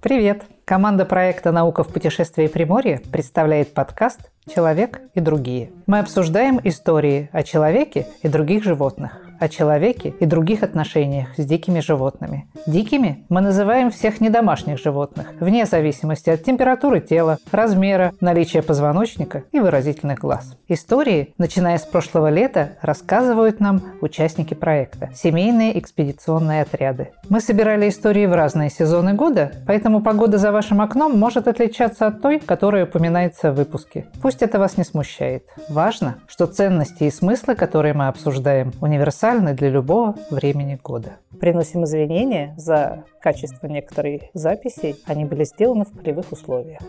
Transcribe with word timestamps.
Привет! 0.00 0.44
Команда 0.64 1.04
проекта 1.04 1.52
«Наука 1.52 1.84
в 1.84 1.92
путешествии 1.92 2.48
Приморье» 2.48 3.00
представляет 3.12 3.72
подкаст 3.72 4.32
«Человек 4.52 5.00
и 5.14 5.20
другие». 5.20 5.70
Мы 5.86 6.00
обсуждаем 6.00 6.60
истории 6.64 7.30
о 7.32 7.44
человеке 7.44 8.08
и 8.22 8.28
других 8.28 8.64
животных 8.64 9.29
о 9.40 9.48
человеке 9.48 10.14
и 10.20 10.26
других 10.26 10.62
отношениях 10.62 11.28
с 11.38 11.44
дикими 11.44 11.80
животными. 11.80 12.46
Дикими 12.66 13.24
мы 13.30 13.40
называем 13.40 13.90
всех 13.90 14.20
недомашних 14.20 14.78
животных, 14.78 15.32
вне 15.40 15.64
зависимости 15.64 16.28
от 16.28 16.44
температуры 16.44 17.00
тела, 17.00 17.38
размера, 17.50 18.12
наличия 18.20 18.62
позвоночника 18.62 19.44
и 19.50 19.58
выразительных 19.58 20.18
глаз. 20.18 20.56
Истории, 20.68 21.34
начиная 21.38 21.78
с 21.78 21.82
прошлого 21.82 22.28
лета, 22.28 22.72
рассказывают 22.82 23.60
нам 23.60 23.82
участники 24.02 24.52
проекта– 24.52 25.08
семейные 25.14 25.78
экспедиционные 25.78 26.62
отряды. 26.62 27.08
Мы 27.30 27.40
собирали 27.40 27.88
истории 27.88 28.26
в 28.26 28.34
разные 28.34 28.68
сезоны 28.68 29.14
года, 29.14 29.52
поэтому 29.66 30.02
погода 30.02 30.36
за 30.36 30.52
вашим 30.52 30.82
окном 30.82 31.18
может 31.18 31.48
отличаться 31.48 32.06
от 32.06 32.20
той, 32.20 32.40
которая 32.40 32.84
упоминается 32.84 33.52
в 33.52 33.56
выпуске. 33.56 34.06
Пусть 34.20 34.42
это 34.42 34.58
вас 34.58 34.76
не 34.76 34.84
смущает. 34.84 35.44
Важно, 35.70 36.16
что 36.26 36.44
ценности 36.44 37.04
и 37.04 37.10
смыслы, 37.10 37.54
которые 37.54 37.94
мы 37.94 38.08
обсуждаем, 38.08 38.72
универсальны 38.82 39.29
универсальны 39.30 39.54
для 39.54 39.70
любого 39.70 40.16
времени 40.30 40.78
года. 40.82 41.18
Приносим 41.38 41.84
извинения 41.84 42.54
за 42.56 43.04
качество 43.20 43.66
некоторых 43.66 44.22
записей. 44.34 44.96
Они 45.06 45.24
были 45.24 45.44
сделаны 45.44 45.84
в 45.84 45.92
полевых 45.92 46.32
условиях. 46.32 46.80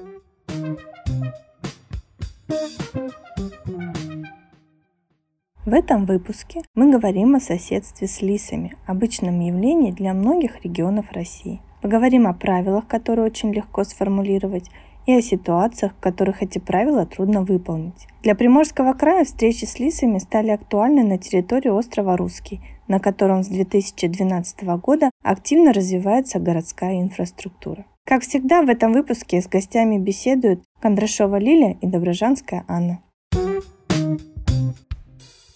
В 5.63 5.73
этом 5.73 6.05
выпуске 6.05 6.61
мы 6.73 6.91
говорим 6.91 7.35
о 7.35 7.39
соседстве 7.39 8.07
с 8.07 8.21
лисами, 8.21 8.75
обычном 8.87 9.39
явлении 9.39 9.91
для 9.91 10.13
многих 10.13 10.65
регионов 10.65 11.11
России. 11.11 11.61
Поговорим 11.81 12.27
о 12.27 12.33
правилах, 12.33 12.87
которые 12.87 13.25
очень 13.25 13.53
легко 13.53 13.83
сформулировать, 13.83 14.69
и 15.05 15.13
о 15.13 15.21
ситуациях, 15.21 15.93
в 15.93 15.99
которых 15.99 16.43
эти 16.43 16.59
правила 16.59 17.05
трудно 17.05 17.41
выполнить. 17.43 18.07
Для 18.23 18.35
Приморского 18.35 18.93
края 18.93 19.25
встречи 19.25 19.65
с 19.65 19.79
лисами 19.79 20.17
стали 20.19 20.49
актуальны 20.49 21.03
на 21.03 21.17
территории 21.17 21.69
острова 21.69 22.17
Русский, 22.17 22.61
на 22.87 22.99
котором 22.99 23.43
с 23.43 23.47
2012 23.47 24.63
года 24.81 25.09
активно 25.23 25.73
развивается 25.73 26.39
городская 26.39 27.01
инфраструктура. 27.01 27.85
Как 28.05 28.23
всегда, 28.23 28.61
в 28.63 28.69
этом 28.69 28.93
выпуске 28.93 29.41
с 29.41 29.47
гостями 29.47 29.97
беседуют 29.97 30.63
Кондрашова 30.81 31.37
Лилия 31.37 31.77
и 31.81 31.87
Доброжанская 31.87 32.65
Анна 32.67 33.01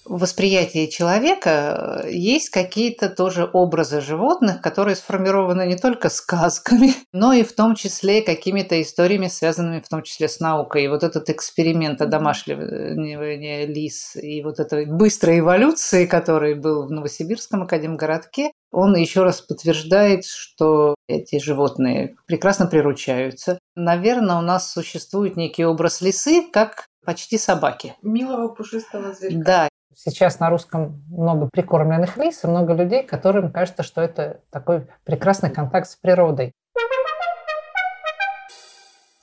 восприятии 0.05 0.87
человека 0.87 2.03
э, 2.05 2.11
есть 2.11 2.49
какие-то 2.49 3.09
тоже 3.09 3.49
образы 3.51 4.01
животных, 4.01 4.61
которые 4.61 4.95
сформированы 4.95 5.65
не 5.65 5.75
только 5.75 6.09
сказками, 6.09 6.93
но 7.13 7.33
и 7.33 7.43
в 7.43 7.53
том 7.53 7.75
числе 7.75 8.21
какими-то 8.21 8.81
историями, 8.81 9.27
связанными 9.27 9.81
в 9.81 9.89
том 9.89 10.03
числе 10.03 10.27
с 10.27 10.39
наукой. 10.39 10.85
И 10.85 10.87
вот 10.87 11.03
этот 11.03 11.29
эксперимент 11.29 12.01
одомашливания 12.01 13.65
лис 13.65 14.15
и 14.15 14.41
вот 14.43 14.59
этой 14.59 14.85
быстрой 14.85 15.39
эволюции, 15.39 16.05
который 16.05 16.55
был 16.55 16.87
в 16.87 16.91
Новосибирском 16.91 17.63
академгородке, 17.63 18.51
он 18.71 18.95
еще 18.95 19.23
раз 19.23 19.41
подтверждает, 19.41 20.25
что 20.25 20.95
эти 21.07 21.39
животные 21.39 22.15
прекрасно 22.25 22.67
приручаются. 22.67 23.59
Наверное, 23.75 24.37
у 24.37 24.41
нас 24.41 24.71
существует 24.71 25.37
некий 25.37 25.65
образ 25.65 26.01
лисы, 26.01 26.43
как 26.51 26.87
почти 27.05 27.37
собаки. 27.37 27.95
Милого 28.01 28.49
пушистого 28.49 29.13
зверька. 29.13 29.43
Да, 29.45 29.69
Сейчас 29.95 30.39
на 30.39 30.49
русском 30.49 31.03
много 31.07 31.49
прикормленных 31.51 32.17
лис 32.17 32.43
и 32.43 32.47
много 32.47 32.73
людей, 32.73 33.03
которым 33.03 33.51
кажется, 33.51 33.81
что 33.81 34.01
это 34.01 34.41
такой 34.51 34.87
прекрасный 35.05 35.49
контакт 35.49 35.87
с 35.87 35.95
природой. 35.95 36.53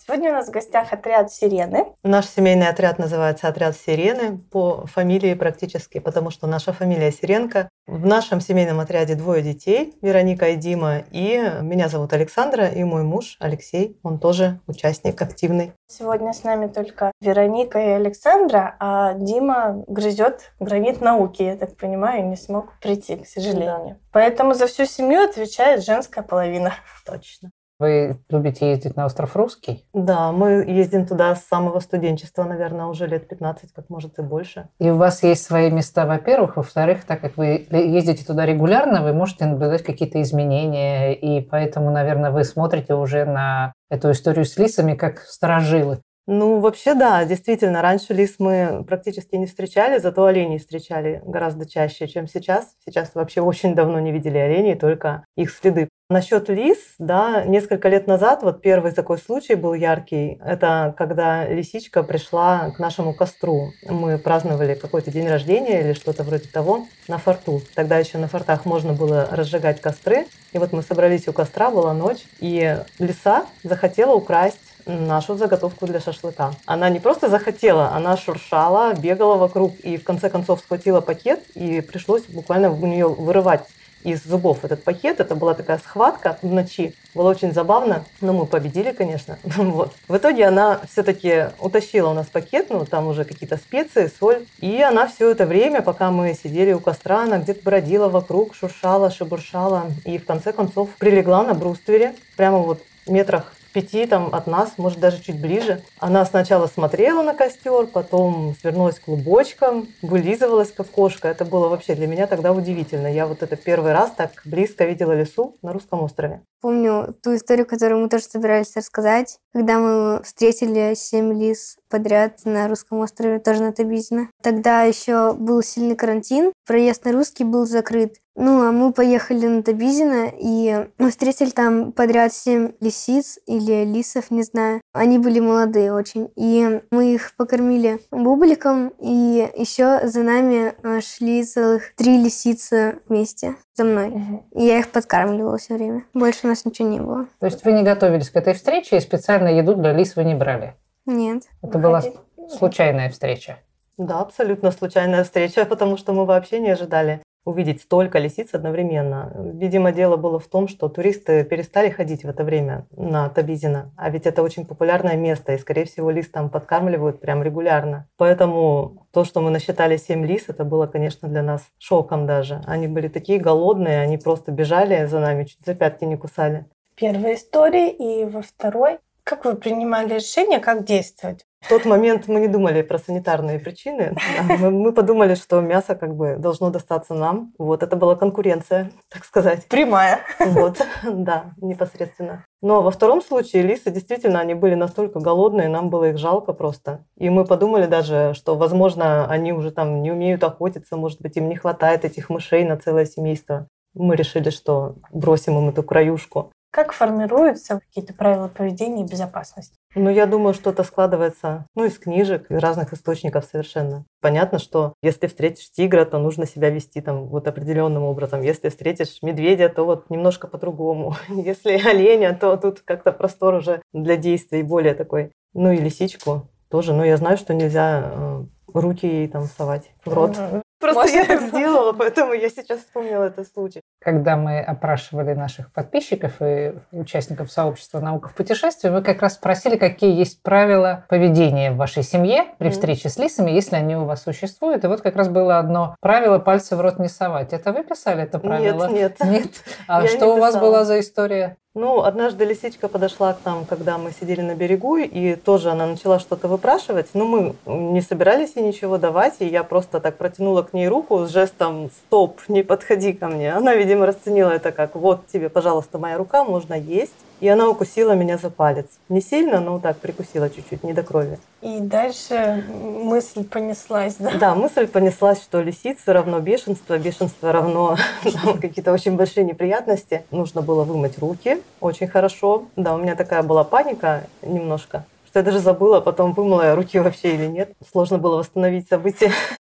Сегодня 0.04 0.30
у 0.30 0.32
нас 0.32 0.48
в 0.48 0.50
гостях 0.50 0.92
отряд 0.92 1.32
«Сирены». 1.32 1.94
Наш 2.02 2.26
семейный 2.26 2.66
отряд 2.66 2.98
называется 2.98 3.46
«Отряд 3.46 3.76
Сирены» 3.76 4.36
по 4.50 4.84
фамилии 4.86 5.34
практически, 5.34 6.00
потому 6.00 6.30
что 6.30 6.48
наша 6.48 6.72
фамилия 6.72 7.12
Сиренко. 7.12 7.68
В 7.86 8.04
нашем 8.04 8.40
семейном 8.40 8.80
отряде 8.80 9.14
двое 9.14 9.42
детей, 9.42 9.94
Вероника 10.02 10.48
и 10.48 10.56
Дима, 10.56 11.04
и 11.12 11.38
меня 11.60 11.88
зовут 11.88 12.12
Александра, 12.14 12.66
и 12.66 12.82
мой 12.82 13.04
муж 13.04 13.36
Алексей, 13.38 13.96
он 14.02 14.18
тоже 14.18 14.58
участник 14.66 15.22
активный. 15.22 15.72
Сегодня 15.86 16.32
с 16.32 16.42
нами 16.42 16.66
только 16.66 17.12
Вероника 17.20 17.78
и 17.78 17.90
Александра, 17.90 18.74
а 18.80 19.14
Дима 19.14 19.84
грызет 19.86 20.52
гранит 20.58 21.00
науки, 21.00 21.44
я 21.44 21.56
так 21.56 21.76
понимаю, 21.76 22.26
не 22.26 22.36
смог 22.36 22.76
прийти, 22.80 23.18
к 23.18 23.26
сожалению. 23.28 23.94
Да. 23.94 24.00
Поэтому 24.10 24.54
за 24.54 24.66
всю 24.66 24.84
семью 24.84 25.22
отвечает 25.22 25.84
женская 25.84 26.22
половина. 26.22 26.74
Точно. 27.06 27.52
Вы 27.82 28.20
любите 28.28 28.70
ездить 28.70 28.94
на 28.94 29.06
остров 29.06 29.34
Русский? 29.34 29.84
Да, 29.92 30.30
мы 30.30 30.64
ездим 30.68 31.04
туда 31.04 31.34
с 31.34 31.44
самого 31.48 31.80
студенчества, 31.80 32.44
наверное, 32.44 32.86
уже 32.86 33.08
лет 33.08 33.26
15, 33.26 33.72
как 33.72 33.90
может 33.90 34.20
и 34.20 34.22
больше. 34.22 34.68
И 34.78 34.88
у 34.88 34.96
вас 34.96 35.24
есть 35.24 35.42
свои 35.42 35.68
места, 35.68 36.06
во-первых. 36.06 36.58
Во-вторых, 36.58 37.04
так 37.04 37.20
как 37.20 37.36
вы 37.36 37.66
ездите 37.72 38.24
туда 38.24 38.46
регулярно, 38.46 39.02
вы 39.02 39.12
можете 39.12 39.46
наблюдать 39.46 39.82
какие-то 39.82 40.22
изменения, 40.22 41.12
и 41.12 41.40
поэтому, 41.40 41.90
наверное, 41.90 42.30
вы 42.30 42.44
смотрите 42.44 42.94
уже 42.94 43.24
на 43.24 43.72
эту 43.90 44.12
историю 44.12 44.44
с 44.44 44.56
лисами 44.58 44.94
как 44.94 45.18
сторожилы. 45.18 45.98
Ну, 46.26 46.60
вообще, 46.60 46.94
да, 46.94 47.24
действительно, 47.24 47.82
раньше 47.82 48.14
лис 48.14 48.36
мы 48.38 48.84
практически 48.86 49.34
не 49.34 49.46
встречали, 49.46 49.98
зато 49.98 50.24
оленей 50.24 50.60
встречали 50.60 51.20
гораздо 51.24 51.68
чаще, 51.68 52.06
чем 52.06 52.28
сейчас. 52.28 52.76
Сейчас 52.84 53.14
вообще 53.14 53.40
очень 53.40 53.74
давно 53.74 53.98
не 53.98 54.12
видели 54.12 54.38
оленей, 54.38 54.76
только 54.76 55.24
их 55.36 55.50
следы. 55.50 55.88
Насчет 56.08 56.48
лис, 56.48 56.94
да, 56.98 57.42
несколько 57.44 57.88
лет 57.88 58.06
назад, 58.06 58.42
вот 58.42 58.60
первый 58.60 58.92
такой 58.92 59.18
случай 59.18 59.54
был 59.54 59.72
яркий, 59.72 60.38
это 60.44 60.94
когда 60.96 61.48
лисичка 61.48 62.02
пришла 62.02 62.70
к 62.70 62.78
нашему 62.78 63.14
костру. 63.14 63.70
Мы 63.88 64.18
праздновали 64.18 64.74
какой-то 64.74 65.10
день 65.10 65.26
рождения 65.26 65.80
или 65.80 65.92
что-то 65.94 66.22
вроде 66.22 66.48
того 66.48 66.86
на 67.08 67.18
форту. 67.18 67.62
Тогда 67.74 67.98
еще 67.98 68.18
на 68.18 68.28
фортах 68.28 68.66
можно 68.66 68.92
было 68.92 69.26
разжигать 69.30 69.80
костры. 69.80 70.26
И 70.52 70.58
вот 70.58 70.72
мы 70.72 70.82
собрались 70.82 71.28
у 71.28 71.32
костра, 71.32 71.70
была 71.70 71.94
ночь, 71.94 72.24
и 72.40 72.76
лиса 72.98 73.46
захотела 73.64 74.14
украсть 74.14 74.71
нашу 74.86 75.36
заготовку 75.36 75.86
для 75.86 76.00
шашлыка. 76.00 76.52
Она 76.66 76.88
не 76.90 77.00
просто 77.00 77.28
захотела, 77.28 77.90
она 77.90 78.16
шуршала, 78.16 78.94
бегала 78.94 79.36
вокруг 79.36 79.74
и 79.80 79.96
в 79.96 80.04
конце 80.04 80.30
концов 80.30 80.60
схватила 80.60 81.00
пакет 81.00 81.40
и 81.54 81.80
пришлось 81.80 82.24
буквально 82.26 82.70
у 82.70 82.86
нее 82.86 83.08
вырывать 83.08 83.66
из 84.04 84.24
зубов 84.24 84.64
этот 84.64 84.82
пакет. 84.84 85.20
Это 85.20 85.34
была 85.34 85.54
такая 85.54 85.78
схватка 85.78 86.38
в 86.42 86.52
ночи. 86.52 86.94
Было 87.14 87.30
очень 87.30 87.52
забавно, 87.52 88.04
но 88.20 88.32
мы 88.32 88.46
победили, 88.46 88.92
конечно. 88.92 89.38
вот. 89.44 89.92
В 90.08 90.16
итоге 90.16 90.46
она 90.46 90.80
все-таки 90.90 91.46
утащила 91.60 92.10
у 92.10 92.14
нас 92.14 92.26
пакет, 92.26 92.68
ну 92.70 92.84
там 92.84 93.06
уже 93.08 93.24
какие-то 93.24 93.56
специи, 93.56 94.10
соль. 94.20 94.46
И 94.60 94.80
она 94.80 95.06
все 95.06 95.30
это 95.30 95.46
время, 95.46 95.82
пока 95.82 96.10
мы 96.10 96.34
сидели 96.34 96.72
у 96.72 96.80
костра, 96.80 97.22
она 97.22 97.38
где-то 97.38 97.62
бродила 97.62 98.08
вокруг, 98.08 98.54
шуршала, 98.54 99.10
шебуршала. 99.10 99.86
И 100.04 100.18
в 100.18 100.26
конце 100.26 100.52
концов 100.52 100.90
прилегла 100.98 101.42
на 101.42 101.54
бруствере, 101.54 102.14
прямо 102.36 102.58
вот 102.58 102.82
метрах 103.06 103.52
пяти 103.72 104.06
там 104.06 104.34
от 104.34 104.46
нас, 104.46 104.72
может 104.78 105.00
даже 105.00 105.22
чуть 105.22 105.40
ближе. 105.40 105.82
Она 105.98 106.24
сначала 106.24 106.66
смотрела 106.66 107.22
на 107.22 107.34
костер, 107.34 107.86
потом 107.86 108.54
свернулась 108.60 108.98
клубочком, 108.98 109.88
вылизывалась 110.02 110.72
как 110.72 110.88
кошка. 110.88 111.28
Это 111.28 111.44
было 111.44 111.68
вообще 111.68 111.94
для 111.94 112.06
меня 112.06 112.26
тогда 112.26 112.52
удивительно. 112.52 113.06
Я 113.06 113.26
вот 113.26 113.42
это 113.42 113.56
первый 113.56 113.92
раз 113.92 114.12
так 114.16 114.30
близко 114.44 114.84
видела 114.84 115.12
лесу 115.12 115.56
на 115.62 115.72
русском 115.72 116.02
острове. 116.02 116.42
Помню 116.60 117.16
ту 117.22 117.34
историю, 117.34 117.66
которую 117.66 118.02
мы 118.02 118.08
тоже 118.08 118.24
собирались 118.24 118.76
рассказать, 118.76 119.38
когда 119.52 119.78
мы 119.78 120.22
встретили 120.22 120.94
семь 120.94 121.32
лис 121.32 121.76
подряд 121.90 122.38
на 122.44 122.68
русском 122.68 122.98
острове, 123.00 123.40
тоже 123.40 123.62
на 123.62 123.72
Табизино. 123.72 124.28
Тогда 124.42 124.82
еще 124.82 125.32
был 125.32 125.60
сильный 125.62 125.96
карантин, 125.96 126.52
проезд 126.64 127.04
на 127.04 127.12
русский 127.12 127.42
был 127.42 127.66
закрыт. 127.66 128.14
Ну, 128.34 128.66
а 128.66 128.72
мы 128.72 128.92
поехали 128.92 129.46
на 129.46 129.62
Табизино, 129.62 130.30
и 130.38 130.88
мы 130.98 131.10
встретили 131.10 131.50
там 131.50 131.92
подряд 131.92 132.32
семь 132.32 132.72
лисиц 132.80 133.38
или 133.46 133.84
лисов, 133.84 134.30
не 134.30 134.42
знаю. 134.42 134.80
Они 134.92 135.18
были 135.18 135.38
молодые 135.38 135.92
очень. 135.92 136.30
И 136.36 136.80
мы 136.90 137.14
их 137.14 137.36
покормили 137.36 138.00
бубликом, 138.10 138.92
и 138.98 139.50
еще 139.56 140.06
за 140.06 140.22
нами 140.22 140.72
шли 141.00 141.44
целых 141.44 141.94
три 141.94 142.22
лисицы 142.22 143.00
вместе 143.08 143.56
за 143.74 143.84
мной. 143.84 144.08
Угу. 144.08 144.44
И 144.52 144.64
я 144.64 144.78
их 144.78 144.88
подкармливала 144.90 145.58
все 145.58 145.74
время. 145.74 146.04
Больше 146.14 146.40
у 146.44 146.48
нас 146.48 146.64
ничего 146.64 146.88
не 146.88 147.00
было. 147.00 147.26
То 147.38 147.46
есть 147.46 147.64
вы 147.64 147.72
не 147.72 147.82
готовились 147.82 148.30
к 148.30 148.36
этой 148.36 148.54
встрече 148.54 148.96
и 148.96 149.00
специально 149.00 149.48
еду 149.48 149.74
для 149.74 149.92
лис 149.92 150.16
вы 150.16 150.24
не 150.24 150.34
брали? 150.34 150.74
Нет. 151.04 151.44
Это 151.62 151.78
была 151.78 152.02
случайная 152.48 153.10
встреча? 153.10 153.58
Да, 153.98 154.20
абсолютно 154.20 154.70
случайная 154.70 155.22
встреча, 155.24 155.66
потому 155.66 155.96
что 155.96 156.12
мы 156.12 156.24
вообще 156.24 156.60
не 156.60 156.70
ожидали 156.70 157.22
увидеть 157.44 157.82
столько 157.82 158.18
лисиц 158.18 158.50
одновременно. 158.52 159.32
Видимо, 159.54 159.92
дело 159.92 160.16
было 160.16 160.38
в 160.38 160.46
том, 160.46 160.68
что 160.68 160.88
туристы 160.88 161.44
перестали 161.44 161.90
ходить 161.90 162.24
в 162.24 162.28
это 162.28 162.44
время 162.44 162.86
на 162.96 163.28
Табизина, 163.28 163.92
а 163.96 164.10
ведь 164.10 164.26
это 164.26 164.42
очень 164.42 164.66
популярное 164.66 165.16
место, 165.16 165.52
и, 165.52 165.58
скорее 165.58 165.84
всего, 165.84 166.10
лис 166.10 166.28
там 166.28 166.50
подкармливают 166.50 167.20
прям 167.20 167.42
регулярно. 167.42 168.08
Поэтому 168.16 169.06
то, 169.12 169.24
что 169.24 169.40
мы 169.40 169.50
насчитали 169.50 169.96
7 169.96 170.24
лис, 170.26 170.44
это 170.48 170.64
было, 170.64 170.86
конечно, 170.86 171.28
для 171.28 171.42
нас 171.42 171.62
шоком 171.78 172.26
даже. 172.26 172.60
Они 172.66 172.86
были 172.86 173.08
такие 173.08 173.38
голодные, 173.38 174.00
они 174.00 174.18
просто 174.18 174.52
бежали 174.52 175.06
за 175.06 175.20
нами, 175.20 175.44
чуть 175.44 175.64
за 175.64 175.74
пятки 175.74 176.04
не 176.04 176.16
кусали. 176.16 176.66
Первая 176.94 177.34
история, 177.34 177.90
и 177.90 178.24
во 178.24 178.42
второй 178.42 178.98
как 179.24 179.44
вы 179.44 179.54
принимали 179.54 180.14
решение, 180.14 180.58
как 180.58 180.84
действовать? 180.84 181.46
В 181.62 181.68
тот 181.68 181.84
момент 181.84 182.26
мы 182.26 182.40
не 182.40 182.48
думали 182.48 182.82
про 182.82 182.98
санитарные 182.98 183.60
причины. 183.60 184.16
Мы, 184.58 184.92
подумали, 184.92 185.36
что 185.36 185.60
мясо 185.60 185.94
как 185.94 186.16
бы 186.16 186.36
должно 186.36 186.70
достаться 186.70 187.14
нам. 187.14 187.52
Вот 187.56 187.84
это 187.84 187.94
была 187.94 188.16
конкуренция, 188.16 188.90
так 189.08 189.24
сказать. 189.24 189.66
Прямая. 189.68 190.20
Вот, 190.40 190.84
да, 191.04 191.52
непосредственно. 191.58 192.44
Но 192.60 192.82
во 192.82 192.90
втором 192.90 193.22
случае 193.22 193.62
лисы 193.62 193.90
действительно, 193.90 194.40
они 194.40 194.54
были 194.54 194.74
настолько 194.74 195.20
голодные, 195.20 195.68
нам 195.68 195.88
было 195.88 196.10
их 196.10 196.18
жалко 196.18 196.52
просто. 196.52 197.04
И 197.16 197.30
мы 197.30 197.44
подумали 197.44 197.86
даже, 197.86 198.34
что, 198.34 198.56
возможно, 198.56 199.26
они 199.28 199.52
уже 199.52 199.70
там 199.70 200.02
не 200.02 200.10
умеют 200.10 200.42
охотиться, 200.42 200.96
может 200.96 201.22
быть, 201.22 201.36
им 201.36 201.48
не 201.48 201.56
хватает 201.56 202.04
этих 202.04 202.28
мышей 202.28 202.64
на 202.64 202.76
целое 202.76 203.06
семейство. 203.06 203.68
Мы 203.94 204.16
решили, 204.16 204.50
что 204.50 204.96
бросим 205.12 205.58
им 205.58 205.68
эту 205.68 205.82
краюшку. 205.82 206.50
Как 206.70 206.92
формируются 206.92 207.80
какие-то 207.80 208.14
правила 208.14 208.48
поведения 208.48 209.04
и 209.04 209.08
безопасности? 209.08 209.76
Ну, 209.94 210.08
я 210.08 210.26
думаю, 210.26 210.54
что 210.54 210.70
это 210.70 210.84
складывается 210.84 211.66
ну, 211.74 211.84
из 211.84 211.98
книжек, 211.98 212.50
из 212.50 212.58
разных 212.58 212.92
источников 212.92 213.44
совершенно. 213.44 214.06
Понятно, 214.20 214.58
что 214.58 214.94
если 215.02 215.26
встретишь 215.26 215.70
тигра, 215.70 216.04
то 216.04 216.18
нужно 216.18 216.46
себя 216.46 216.70
вести 216.70 217.00
там 217.00 217.26
вот 217.26 217.46
определенным 217.46 218.04
образом. 218.04 218.40
Если 218.40 218.70
встретишь 218.70 219.18
медведя, 219.22 219.68
то 219.68 219.84
вот 219.84 220.08
немножко 220.08 220.48
по-другому. 220.48 221.16
Если 221.28 221.72
оленя, 221.72 222.34
то 222.34 222.56
тут 222.56 222.80
как-то 222.80 223.12
простор 223.12 223.54
уже 223.54 223.82
для 223.92 224.16
действий 224.16 224.62
более 224.62 224.94
такой. 224.94 225.32
Ну 225.52 225.72
и 225.72 225.76
лисичку 225.76 226.48
тоже. 226.70 226.94
Но 226.94 227.04
я 227.04 227.16
знаю, 227.18 227.36
что 227.36 227.52
нельзя 227.52 228.02
э, 228.04 228.44
руки 228.72 229.06
ей 229.06 229.28
там 229.28 229.44
совать 229.44 229.92
в 230.04 230.12
рот. 230.12 230.38
Просто 230.82 231.00
Может, 231.02 231.14
я 231.14 231.24
так 231.26 231.42
сделала, 231.42 231.92
поэтому 231.92 232.32
я 232.32 232.50
сейчас 232.50 232.80
вспомнила 232.80 233.22
этот 233.22 233.46
случай. 233.46 233.82
Когда 234.00 234.36
мы 234.36 234.58
опрашивали 234.60 235.32
наших 235.32 235.72
подписчиков 235.72 236.32
и 236.42 236.74
участников 236.90 237.52
сообщества 237.52 238.00
«Наука 238.00 238.28
в 238.28 238.34
путешествии», 238.34 238.90
мы 238.90 239.00
как 239.00 239.22
раз 239.22 239.34
спросили, 239.34 239.76
какие 239.76 240.12
есть 240.12 240.42
правила 240.42 241.04
поведения 241.08 241.70
в 241.70 241.76
вашей 241.76 242.02
семье 242.02 242.46
при 242.58 242.70
встрече 242.70 243.10
с 243.10 243.16
лисами, 243.16 243.52
если 243.52 243.76
они 243.76 243.94
у 243.94 244.06
вас 244.06 244.24
существуют. 244.24 244.82
И 244.82 244.88
вот 244.88 245.02
как 245.02 245.14
раз 245.14 245.28
было 245.28 245.60
одно 245.60 245.94
правило 246.00 246.40
«пальцы 246.40 246.74
в 246.74 246.80
рот 246.80 246.98
не 246.98 247.08
совать». 247.08 247.52
Это 247.52 247.72
вы 247.72 247.84
писали 247.84 248.24
это 248.24 248.40
правило? 248.40 248.88
Нет, 248.88 249.20
нет. 249.20 249.30
Нет? 249.30 249.50
А 249.86 250.02
Я 250.02 250.08
что 250.08 250.34
у 250.34 250.40
вас 250.40 250.56
была 250.56 250.84
за 250.84 250.98
история? 250.98 251.58
Ну, 251.74 252.02
однажды 252.02 252.44
лисичка 252.44 252.86
подошла 252.86 253.32
к 253.32 253.46
нам, 253.46 253.64
когда 253.64 253.96
мы 253.96 254.12
сидели 254.12 254.42
на 254.42 254.54
берегу, 254.54 254.98
и 254.98 255.36
тоже 255.36 255.70
она 255.70 255.86
начала 255.86 256.18
что-то 256.18 256.46
выпрашивать. 256.46 257.06
Но 257.14 257.24
мы 257.24 257.54
не 257.64 258.02
собирались 258.02 258.56
ей 258.56 258.62
ничего 258.62 258.98
давать, 258.98 259.36
и 259.38 259.46
я 259.46 259.64
просто 259.64 259.98
так 259.98 260.18
протянула 260.18 260.64
к 260.64 260.74
ней 260.74 260.86
руку 260.86 261.24
с 261.24 261.30
жестом 261.30 261.90
«стоп, 261.90 262.42
не 262.48 262.62
подходи 262.62 263.14
ко 263.14 263.28
мне». 263.28 263.54
Она, 263.54 263.74
видимо, 263.74 264.04
расценила 264.04 264.50
это 264.50 264.70
как 264.70 264.96
«вот 264.96 265.26
тебе, 265.28 265.48
пожалуйста, 265.48 265.98
моя 265.98 266.18
рука, 266.18 266.44
можно 266.44 266.74
есть». 266.74 267.14
И 267.42 267.48
она 267.48 267.68
укусила 267.68 268.12
меня 268.12 268.38
за 268.38 268.50
палец. 268.50 268.86
Не 269.08 269.20
сильно, 269.20 269.58
но 269.58 269.80
так 269.80 269.96
прикусила 269.96 270.48
чуть-чуть, 270.48 270.84
не 270.84 270.92
до 270.92 271.02
крови. 271.02 271.40
И 271.60 271.80
дальше 271.80 272.64
мысль 272.72 273.42
понеслась, 273.42 274.14
да? 274.14 274.30
Да, 274.38 274.54
мысль 274.54 274.86
понеслась, 274.86 275.42
что 275.42 275.60
лисица 275.60 276.12
равно 276.12 276.38
бешенство, 276.38 276.96
бешенство 276.98 277.50
равно 277.50 277.96
какие-то 278.60 278.92
очень 278.92 279.16
большие 279.16 279.42
неприятности. 279.42 280.22
Нужно 280.30 280.62
было 280.62 280.84
вымыть 280.84 281.18
руки 281.18 281.60
очень 281.80 282.06
хорошо. 282.06 282.66
Да, 282.76 282.94
у 282.94 282.98
меня 282.98 283.16
такая 283.16 283.42
была 283.42 283.64
паника 283.64 284.22
немножко, 284.42 285.04
что 285.26 285.40
я 285.40 285.44
даже 285.44 285.58
забыла, 285.58 286.00
потом 286.00 286.34
вымыла 286.34 286.62
я 286.62 286.74
руки 286.76 287.00
вообще 287.00 287.34
или 287.34 287.46
нет. 287.46 287.72
Сложно 287.90 288.18
было 288.18 288.36
восстановить 288.36 288.88
события. 288.88 289.32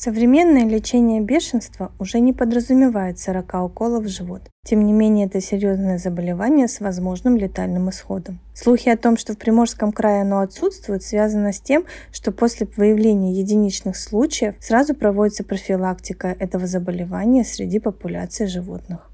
Современное 0.00 0.64
лечение 0.64 1.20
бешенства 1.20 1.90
уже 1.98 2.20
не 2.20 2.32
подразумевает 2.32 3.18
40 3.18 3.54
уколов 3.64 4.04
в 4.04 4.08
живот. 4.08 4.42
Тем 4.64 4.86
не 4.86 4.92
менее, 4.92 5.26
это 5.26 5.40
серьезное 5.40 5.98
заболевание 5.98 6.68
с 6.68 6.78
возможным 6.78 7.36
летальным 7.36 7.90
исходом. 7.90 8.38
Слухи 8.54 8.90
о 8.90 8.96
том, 8.96 9.16
что 9.16 9.32
в 9.32 9.38
Приморском 9.38 9.90
крае 9.90 10.22
оно 10.22 10.38
отсутствует, 10.38 11.02
связаны 11.02 11.52
с 11.52 11.60
тем, 11.60 11.84
что 12.12 12.30
после 12.30 12.68
выявления 12.76 13.32
единичных 13.32 13.96
случаев 13.96 14.54
сразу 14.60 14.94
проводится 14.94 15.42
профилактика 15.42 16.28
этого 16.28 16.68
заболевания 16.68 17.42
среди 17.42 17.80
популяции 17.80 18.46
животных. 18.46 19.10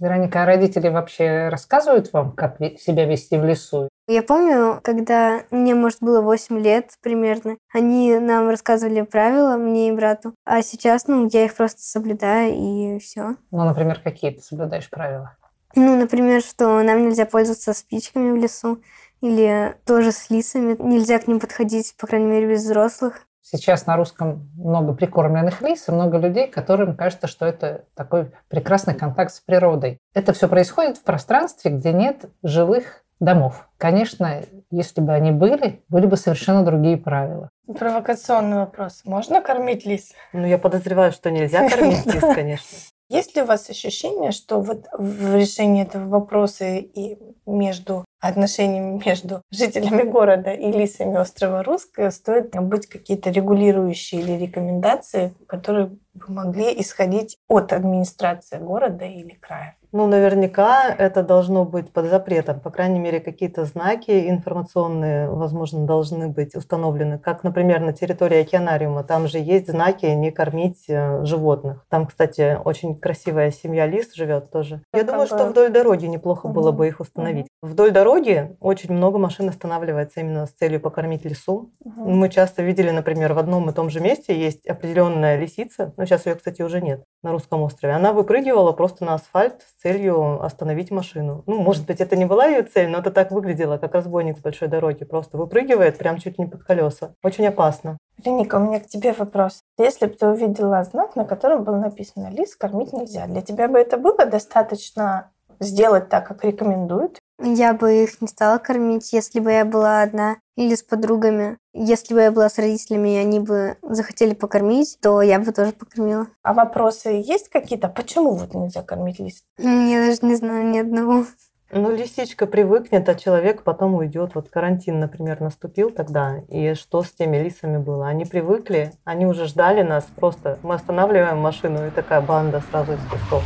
Вероника, 0.00 0.42
а 0.42 0.46
родители 0.46 0.88
вообще 0.88 1.50
рассказывают 1.50 2.10
вам, 2.14 2.32
как 2.32 2.56
себя 2.78 3.04
вести 3.04 3.36
в 3.36 3.44
лесу? 3.44 3.90
Я 4.08 4.22
помню, 4.22 4.80
когда 4.84 5.42
мне, 5.50 5.74
может, 5.74 5.98
было 6.00 6.20
8 6.20 6.60
лет 6.60 6.90
примерно, 7.02 7.56
они 7.74 8.18
нам 8.18 8.48
рассказывали 8.48 9.02
правила, 9.02 9.56
мне 9.56 9.88
и 9.88 9.92
брату. 9.92 10.32
А 10.44 10.62
сейчас, 10.62 11.08
ну, 11.08 11.28
я 11.32 11.44
их 11.44 11.54
просто 11.54 11.80
соблюдаю, 11.80 12.54
и 12.54 12.98
все. 13.00 13.36
Ну, 13.50 13.64
например, 13.64 14.00
какие 14.00 14.30
ты 14.30 14.42
соблюдаешь 14.42 14.88
правила? 14.88 15.36
Ну, 15.74 15.96
например, 15.96 16.40
что 16.40 16.80
нам 16.82 17.08
нельзя 17.08 17.26
пользоваться 17.26 17.72
спичками 17.72 18.30
в 18.30 18.36
лесу, 18.36 18.80
или 19.20 19.74
тоже 19.84 20.12
с 20.12 20.30
лисами. 20.30 20.76
Нельзя 20.78 21.18
к 21.18 21.26
ним 21.26 21.40
подходить, 21.40 21.94
по 21.98 22.06
крайней 22.06 22.26
мере, 22.26 22.50
без 22.50 22.64
взрослых. 22.64 23.26
Сейчас 23.42 23.86
на 23.86 23.96
русском 23.96 24.50
много 24.56 24.92
прикормленных 24.92 25.62
лис 25.62 25.88
и 25.88 25.92
много 25.92 26.18
людей, 26.18 26.48
которым 26.48 26.96
кажется, 26.96 27.28
что 27.28 27.46
это 27.46 27.84
такой 27.94 28.32
прекрасный 28.48 28.94
контакт 28.94 29.32
с 29.32 29.40
природой. 29.40 29.98
Это 30.14 30.32
все 30.32 30.48
происходит 30.48 30.96
в 30.98 31.04
пространстве, 31.04 31.70
где 31.70 31.92
нет 31.92 32.24
жилых 32.42 33.04
домов. 33.20 33.68
Конечно, 33.78 34.42
если 34.70 35.00
бы 35.00 35.12
они 35.12 35.32
были, 35.32 35.82
были 35.88 36.06
бы 36.06 36.16
совершенно 36.16 36.64
другие 36.64 36.96
правила. 36.96 37.50
Провокационный 37.66 38.58
вопрос. 38.58 39.02
Можно 39.04 39.40
кормить 39.40 39.84
лис? 39.86 40.12
Ну, 40.32 40.46
я 40.46 40.58
подозреваю, 40.58 41.12
что 41.12 41.30
нельзя 41.30 41.68
кормить 41.68 42.06
лис, 42.14 42.22
конечно. 42.34 42.66
Есть 43.08 43.36
ли 43.36 43.42
у 43.42 43.46
вас 43.46 43.70
ощущение, 43.70 44.32
что 44.32 44.60
вот 44.60 44.86
в 44.92 45.36
решении 45.36 45.84
этого 45.84 46.08
вопроса 46.08 46.64
и 46.64 47.16
между 47.46 48.04
отношениями 48.20 49.00
между 49.04 49.42
жителями 49.52 50.02
города 50.02 50.50
и 50.52 50.72
лисами 50.72 51.16
острова 51.16 51.62
Русское 51.62 52.10
стоит 52.10 52.50
быть 52.60 52.88
какие-то 52.88 53.30
регулирующие 53.30 54.22
или 54.22 54.32
рекомендации, 54.32 55.34
которые 55.46 55.86
бы 56.14 56.24
могли 56.28 56.80
исходить 56.80 57.36
от 57.48 57.72
администрации 57.72 58.58
города 58.58 59.04
или 59.04 59.34
края? 59.34 59.76
Ну, 59.96 60.06
наверняка 60.06 60.90
это 60.90 61.22
должно 61.22 61.64
быть 61.64 61.90
под 61.90 62.10
запретом. 62.10 62.60
По 62.60 62.70
крайней 62.70 62.98
мере, 62.98 63.18
какие-то 63.18 63.64
знаки 63.64 64.28
информационные, 64.28 65.30
возможно, 65.30 65.86
должны 65.86 66.28
быть 66.28 66.54
установлены. 66.54 67.18
Как, 67.18 67.44
например, 67.44 67.80
на 67.80 67.94
территории 67.94 68.42
океанариума. 68.42 69.04
Там 69.04 69.26
же 69.26 69.38
есть 69.38 69.70
знаки 69.70 70.04
«не 70.04 70.30
кормить 70.30 70.84
э, 70.88 71.24
животных». 71.24 71.86
Там, 71.88 72.06
кстати, 72.06 72.58
очень 72.62 72.94
красивая 72.94 73.50
семья 73.50 73.86
лис 73.86 74.12
живет 74.12 74.50
тоже. 74.50 74.82
Я 74.92 75.00
как 75.00 75.08
думаю, 75.08 75.26
что 75.28 75.46
вдоль 75.46 75.70
дороги 75.70 76.04
неплохо 76.04 76.44
угу. 76.44 76.56
было 76.56 76.72
бы 76.72 76.88
их 76.88 77.00
установить. 77.00 77.46
Угу. 77.62 77.72
Вдоль 77.72 77.90
дороги 77.90 78.54
очень 78.60 78.92
много 78.92 79.16
машин 79.16 79.48
останавливается 79.48 80.20
именно 80.20 80.44
с 80.44 80.50
целью 80.50 80.78
покормить 80.78 81.24
лису. 81.24 81.72
Угу. 81.82 82.10
Мы 82.10 82.28
часто 82.28 82.62
видели, 82.62 82.90
например, 82.90 83.32
в 83.32 83.38
одном 83.38 83.70
и 83.70 83.72
том 83.72 83.88
же 83.88 84.00
месте 84.00 84.38
есть 84.38 84.66
определенная 84.66 85.38
лисица, 85.38 85.94
но 85.96 86.04
сейчас 86.04 86.26
ее, 86.26 86.34
кстати, 86.34 86.60
уже 86.60 86.82
нет 86.82 87.02
на 87.22 87.32
русском 87.32 87.62
острове. 87.62 87.94
Она 87.94 88.12
выпрыгивала 88.12 88.72
просто 88.72 89.06
на 89.06 89.14
асфальт 89.14 89.62
с 89.62 89.85
целью 89.86 90.44
остановить 90.44 90.90
машину. 90.90 91.44
Ну, 91.46 91.60
может 91.62 91.86
быть, 91.86 92.00
это 92.00 92.16
не 92.16 92.24
была 92.24 92.46
ее 92.46 92.62
цель, 92.62 92.88
но 92.88 92.98
это 92.98 93.12
так 93.12 93.30
выглядело, 93.30 93.78
как 93.78 93.94
разбойник 93.94 94.36
с 94.38 94.40
большой 94.40 94.66
дороги. 94.66 95.04
Просто 95.04 95.38
выпрыгивает 95.38 95.98
прям 95.98 96.18
чуть 96.18 96.38
не 96.38 96.46
под 96.46 96.64
колеса. 96.64 97.14
Очень 97.22 97.46
опасно. 97.46 97.96
Вероника, 98.18 98.56
у 98.56 98.60
меня 98.60 98.80
к 98.80 98.86
тебе 98.86 99.12
вопрос. 99.12 99.62
Если 99.78 100.06
бы 100.06 100.14
ты 100.14 100.26
увидела 100.26 100.82
знак, 100.82 101.14
на 101.14 101.24
котором 101.24 101.62
было 101.62 101.76
написано 101.76 102.30
«Лис 102.30 102.56
кормить 102.56 102.92
нельзя», 102.92 103.26
для 103.26 103.42
тебя 103.42 103.68
бы 103.68 103.78
это 103.78 103.96
было 103.96 104.26
достаточно 104.26 105.30
сделать 105.60 106.08
так, 106.08 106.26
как 106.26 106.44
рекомендуют? 106.44 107.20
Я 107.42 107.74
бы 107.74 108.02
их 108.04 108.20
не 108.20 108.28
стала 108.28 108.58
кормить, 108.58 109.12
если 109.12 109.40
бы 109.40 109.52
я 109.52 109.64
была 109.64 110.02
одна 110.02 110.36
или 110.56 110.74
с 110.74 110.82
подругами. 110.82 111.58
Если 111.74 112.14
бы 112.14 112.22
я 112.22 112.32
была 112.32 112.48
с 112.48 112.58
родителями, 112.58 113.14
и 113.14 113.18
они 113.18 113.40
бы 113.40 113.76
захотели 113.82 114.34
покормить, 114.34 114.98
то 115.02 115.20
я 115.20 115.38
бы 115.38 115.52
тоже 115.52 115.72
покормила. 115.72 116.28
А 116.42 116.54
вопросы 116.54 117.10
есть 117.10 117.50
какие-то? 117.50 117.88
Почему 117.88 118.34
вот 118.34 118.54
нельзя 118.54 118.82
кормить 118.82 119.18
лист? 119.18 119.44
Я 119.58 120.06
даже 120.06 120.20
не 120.22 120.36
знаю 120.36 120.66
ни 120.66 120.78
одного. 120.78 121.26
Ну, 121.72 121.90
лисичка 121.94 122.46
привыкнет, 122.46 123.08
а 123.08 123.16
человек 123.16 123.64
потом 123.64 123.96
уйдет. 123.96 124.34
Вот 124.34 124.48
карантин, 124.48 125.00
например, 125.00 125.40
наступил 125.40 125.90
тогда, 125.90 126.38
и 126.48 126.74
что 126.74 127.02
с 127.02 127.10
теми 127.10 127.38
лисами 127.38 127.78
было? 127.78 128.06
Они 128.06 128.24
привыкли, 128.24 128.92
они 129.04 129.26
уже 129.26 129.46
ждали 129.46 129.82
нас, 129.82 130.04
просто 130.14 130.60
мы 130.62 130.76
останавливаем 130.76 131.38
машину, 131.38 131.86
и 131.86 131.90
такая 131.90 132.20
банда 132.20 132.62
сразу 132.70 132.92
из 132.92 133.00
кустов. 133.10 133.42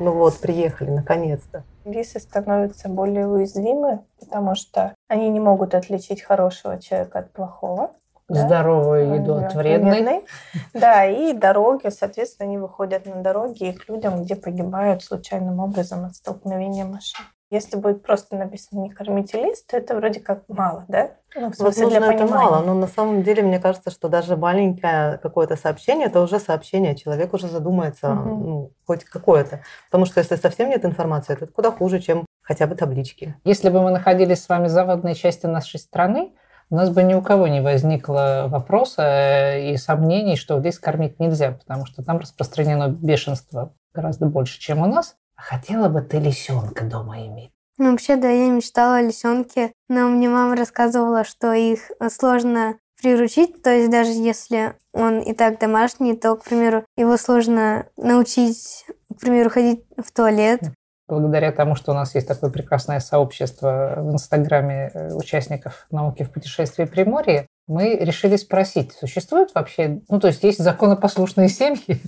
Ну 0.00 0.12
вот, 0.12 0.38
приехали, 0.40 0.90
наконец-то. 0.90 1.62
Лисы 1.84 2.18
становятся 2.18 2.88
более 2.88 3.28
уязвимы, 3.28 4.00
потому 4.18 4.54
что 4.54 4.94
они 5.08 5.28
не 5.28 5.40
могут 5.40 5.74
отличить 5.74 6.22
хорошего 6.22 6.80
человека 6.80 7.18
от 7.20 7.32
плохого. 7.32 7.92
Да? 8.28 8.46
Здоровую 8.46 9.16
еду 9.16 9.34
от 9.36 9.54
вредной. 9.54 10.24
Да, 10.72 11.04
и 11.04 11.32
дороги, 11.32 11.88
соответственно, 11.88 12.48
они 12.48 12.58
выходят 12.58 13.04
на 13.04 13.22
дороги 13.22 13.64
и 13.64 13.72
к 13.72 13.88
людям, 13.88 14.22
где 14.22 14.36
погибают 14.36 15.02
случайным 15.02 15.60
образом 15.60 16.04
от 16.04 16.14
столкновения 16.14 16.84
машин. 16.84 17.24
Если 17.50 17.76
будет 17.76 18.02
просто 18.04 18.36
написано 18.36 18.80
«не 18.80 18.90
кормите 18.90 19.42
лист», 19.42 19.66
то 19.68 19.76
это 19.76 19.96
вроде 19.96 20.20
как 20.20 20.44
мало, 20.48 20.84
да? 20.86 21.10
Ну, 21.34 21.50
в 21.50 21.56
смысле, 21.56 21.84
Возможно, 21.84 22.06
для 22.06 22.14
это 22.14 22.26
мало, 22.26 22.62
но 22.64 22.74
на 22.74 22.86
самом 22.86 23.22
деле 23.24 23.42
мне 23.42 23.58
кажется, 23.58 23.90
что 23.90 24.08
даже 24.08 24.36
маленькое 24.36 25.18
какое-то 25.18 25.56
сообщение, 25.56 26.06
это 26.06 26.20
уже 26.20 26.38
сообщение, 26.38 26.94
человек 26.94 27.34
уже 27.34 27.48
задумается, 27.48 28.12
угу. 28.12 28.28
ну, 28.28 28.72
хоть 28.86 29.04
какое-то. 29.04 29.62
Потому 29.90 30.06
что 30.06 30.20
если 30.20 30.36
совсем 30.36 30.70
нет 30.70 30.84
информации, 30.84 31.32
это 31.32 31.48
куда 31.48 31.72
хуже, 31.72 31.98
чем 31.98 32.24
хотя 32.40 32.66
бы 32.66 32.76
таблички. 32.76 33.34
Если 33.44 33.68
бы 33.68 33.82
мы 33.82 33.90
находились 33.90 34.42
с 34.42 34.48
вами 34.48 34.66
в 34.66 34.70
западной 34.70 35.14
части 35.14 35.46
нашей 35.46 35.80
страны, 35.80 36.32
у 36.70 36.76
нас 36.76 36.88
бы 36.90 37.02
ни 37.02 37.14
у 37.14 37.22
кого 37.22 37.48
не 37.48 37.60
возникло 37.60 38.46
вопроса 38.48 39.02
э, 39.02 39.72
и 39.72 39.76
сомнений, 39.76 40.36
что 40.36 40.60
здесь 40.60 40.78
кормить 40.78 41.18
нельзя, 41.18 41.50
потому 41.52 41.84
что 41.84 42.04
там 42.04 42.18
распространено 42.18 42.88
бешенство 42.88 43.74
гораздо 43.92 44.26
больше, 44.26 44.60
чем 44.60 44.80
у 44.82 44.86
нас. 44.86 45.16
Хотела 45.40 45.88
бы 45.88 46.02
ты 46.02 46.18
лисенка 46.18 46.84
дома 46.84 47.26
иметь? 47.26 47.50
Ну, 47.78 47.92
вообще, 47.92 48.16
да, 48.16 48.28
я 48.28 48.48
мечтала 48.48 48.96
о 48.96 49.02
лисенке, 49.02 49.72
но 49.88 50.08
мне 50.08 50.28
мама 50.28 50.54
рассказывала, 50.54 51.24
что 51.24 51.54
их 51.54 51.90
сложно 52.10 52.76
приручить, 53.00 53.62
то 53.62 53.70
есть 53.70 53.90
даже 53.90 54.10
если 54.10 54.74
он 54.92 55.20
и 55.20 55.32
так 55.32 55.58
домашний, 55.58 56.14
то, 56.14 56.36
к 56.36 56.44
примеру, 56.44 56.84
его 56.96 57.16
сложно 57.16 57.86
научить, 57.96 58.84
к 59.16 59.20
примеру, 59.20 59.48
ходить 59.48 59.84
в 59.96 60.12
туалет. 60.12 60.60
Благодаря 61.08 61.50
тому, 61.52 61.74
что 61.74 61.92
у 61.92 61.94
нас 61.94 62.14
есть 62.14 62.28
такое 62.28 62.50
прекрасное 62.50 63.00
сообщество 63.00 63.94
в 63.96 64.12
Инстаграме 64.12 64.90
э, 64.92 65.14
участников 65.14 65.86
науки 65.90 66.22
в 66.22 66.30
путешествии 66.30 66.84
Приморье, 66.84 67.46
мы 67.70 67.94
решили 67.94 68.34
спросить, 68.34 68.92
существует 68.92 69.50
вообще, 69.54 70.00
ну 70.08 70.18
то 70.18 70.26
есть 70.26 70.42
есть 70.42 70.58
законопослушные 70.58 71.48
семьи, 71.48 72.00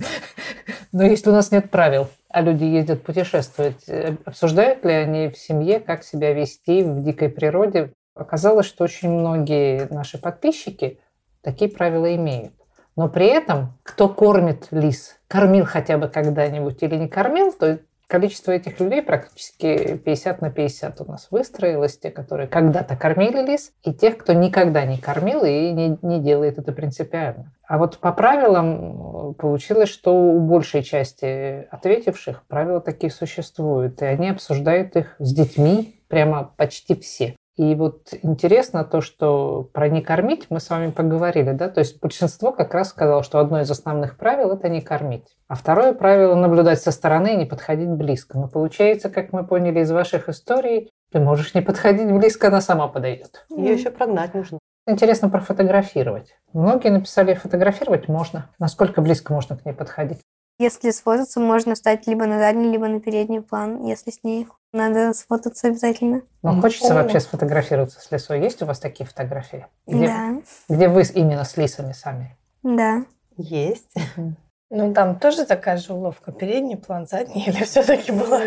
но 0.92 1.04
если 1.04 1.30
у 1.30 1.32
нас 1.32 1.52
нет 1.52 1.70
правил, 1.70 2.08
а 2.28 2.40
люди 2.40 2.64
ездят 2.64 3.04
путешествовать, 3.04 3.88
э, 3.88 4.16
обсуждают 4.24 4.84
ли 4.84 4.92
они 4.92 5.28
в 5.28 5.38
семье, 5.38 5.78
как 5.78 6.02
себя 6.02 6.32
вести 6.32 6.82
в 6.82 7.02
дикой 7.04 7.28
природе? 7.28 7.92
Оказалось, 8.16 8.66
что 8.66 8.82
очень 8.82 9.08
многие 9.08 9.86
наши 9.92 10.18
подписчики 10.18 10.98
такие 11.42 11.70
правила 11.70 12.12
имеют. 12.16 12.54
Но 12.96 13.08
при 13.08 13.26
этом, 13.26 13.78
кто 13.84 14.08
кормит 14.08 14.66
лис, 14.72 15.16
кормил 15.28 15.64
хотя 15.64 15.96
бы 15.96 16.08
когда-нибудь 16.08 16.82
или 16.82 16.96
не 16.96 17.08
кормил, 17.08 17.52
то 17.52 17.78
количество 18.06 18.52
этих 18.52 18.80
людей 18.80 19.02
практически 19.02 19.96
50 19.96 20.40
на 20.40 20.50
50 20.50 21.00
у 21.00 21.04
нас 21.04 21.28
выстроилось. 21.30 21.98
Те, 21.98 22.10
которые 22.10 22.48
когда-то 22.48 22.96
кормили 22.96 23.44
лис, 23.44 23.72
и 23.82 23.92
тех, 23.92 24.18
кто 24.18 24.32
никогда 24.32 24.84
не 24.84 24.98
кормил 24.98 25.44
и 25.44 25.70
не, 25.70 25.98
не 26.02 26.20
делает 26.20 26.58
это 26.58 26.72
принципиально. 26.72 27.52
А 27.66 27.78
вот 27.78 27.98
по 27.98 28.12
правилам 28.12 29.34
получилось, 29.34 29.88
что 29.88 30.14
у 30.14 30.40
большей 30.40 30.82
части 30.82 31.66
ответивших 31.70 32.44
правила 32.46 32.80
такие 32.80 33.10
существуют, 33.10 34.02
и 34.02 34.04
они 34.04 34.30
обсуждают 34.30 34.94
их 34.96 35.16
с 35.18 35.32
детьми 35.32 36.02
прямо 36.08 36.52
почти 36.56 36.94
все. 36.94 37.34
И 37.56 37.74
вот 37.74 38.14
интересно 38.22 38.82
то, 38.82 39.02
что 39.02 39.68
про 39.74 39.88
не 39.88 40.00
кормить 40.00 40.46
мы 40.48 40.58
с 40.58 40.70
вами 40.70 40.90
поговорили, 40.90 41.52
да, 41.52 41.68
то 41.68 41.80
есть 41.80 42.00
большинство 42.00 42.50
как 42.50 42.72
раз 42.72 42.88
сказало, 42.88 43.22
что 43.22 43.40
одно 43.40 43.60
из 43.60 43.70
основных 43.70 44.16
правил– 44.16 44.52
это 44.52 44.70
не 44.70 44.80
кормить. 44.80 45.36
А 45.48 45.54
второе 45.54 45.92
правило– 45.92 46.34
наблюдать 46.36 46.80
со 46.80 46.90
стороны 46.92 47.34
и 47.34 47.36
не 47.36 47.44
подходить 47.44 47.90
близко. 47.90 48.38
Но 48.38 48.48
получается, 48.48 49.10
как 49.10 49.32
мы 49.32 49.46
поняли 49.46 49.80
из 49.80 49.90
ваших 49.90 50.30
историй, 50.30 50.90
ты 51.12 51.20
можешь 51.20 51.54
не 51.54 51.60
подходить 51.60 52.10
близко, 52.10 52.48
она 52.48 52.62
сама 52.62 52.88
подойдет. 52.88 53.44
Ее 53.50 53.74
еще 53.74 53.90
прогнать 53.90 54.32
нужно. 54.32 54.58
Интересно 54.86 55.28
профотографировать. 55.28 56.34
Многие 56.54 56.88
написали, 56.88 57.34
фотографировать 57.34 58.08
можно. 58.08 58.50
Насколько 58.58 59.02
близко 59.02 59.32
можно 59.32 59.56
к 59.56 59.64
ней 59.64 59.74
подходить? 59.74 60.20
Если 60.58 60.90
сфотаться, 60.90 61.40
можно 61.40 61.74
стать 61.74 62.06
либо 62.06 62.26
на 62.26 62.38
задний, 62.38 62.70
либо 62.70 62.86
на 62.86 63.00
передний 63.00 63.40
план, 63.40 63.84
если 63.84 64.10
с 64.10 64.22
ней 64.22 64.46
надо 64.72 65.12
сфотаться 65.12 65.68
обязательно. 65.68 66.22
Но 66.42 66.60
хочется 66.60 66.92
О. 66.92 67.02
вообще 67.02 67.20
сфотографироваться 67.20 68.00
с 68.00 68.10
лисой. 68.10 68.40
Есть 68.40 68.62
у 68.62 68.66
вас 68.66 68.78
такие 68.78 69.06
фотографии? 69.06 69.66
Где, 69.86 70.06
да. 70.06 70.42
Где 70.68 70.88
вы 70.88 71.02
именно 71.14 71.44
с 71.44 71.56
лисами 71.56 71.92
сами? 71.92 72.36
Да. 72.62 73.04
Есть. 73.36 73.94
Ну, 74.70 74.94
там 74.94 75.18
тоже 75.18 75.44
такая 75.44 75.76
же 75.76 75.92
уловка. 75.92 76.32
Передний 76.32 76.78
план, 76.78 77.06
задний 77.06 77.44
или 77.46 77.62
все-таки 77.64 78.10
была? 78.10 78.38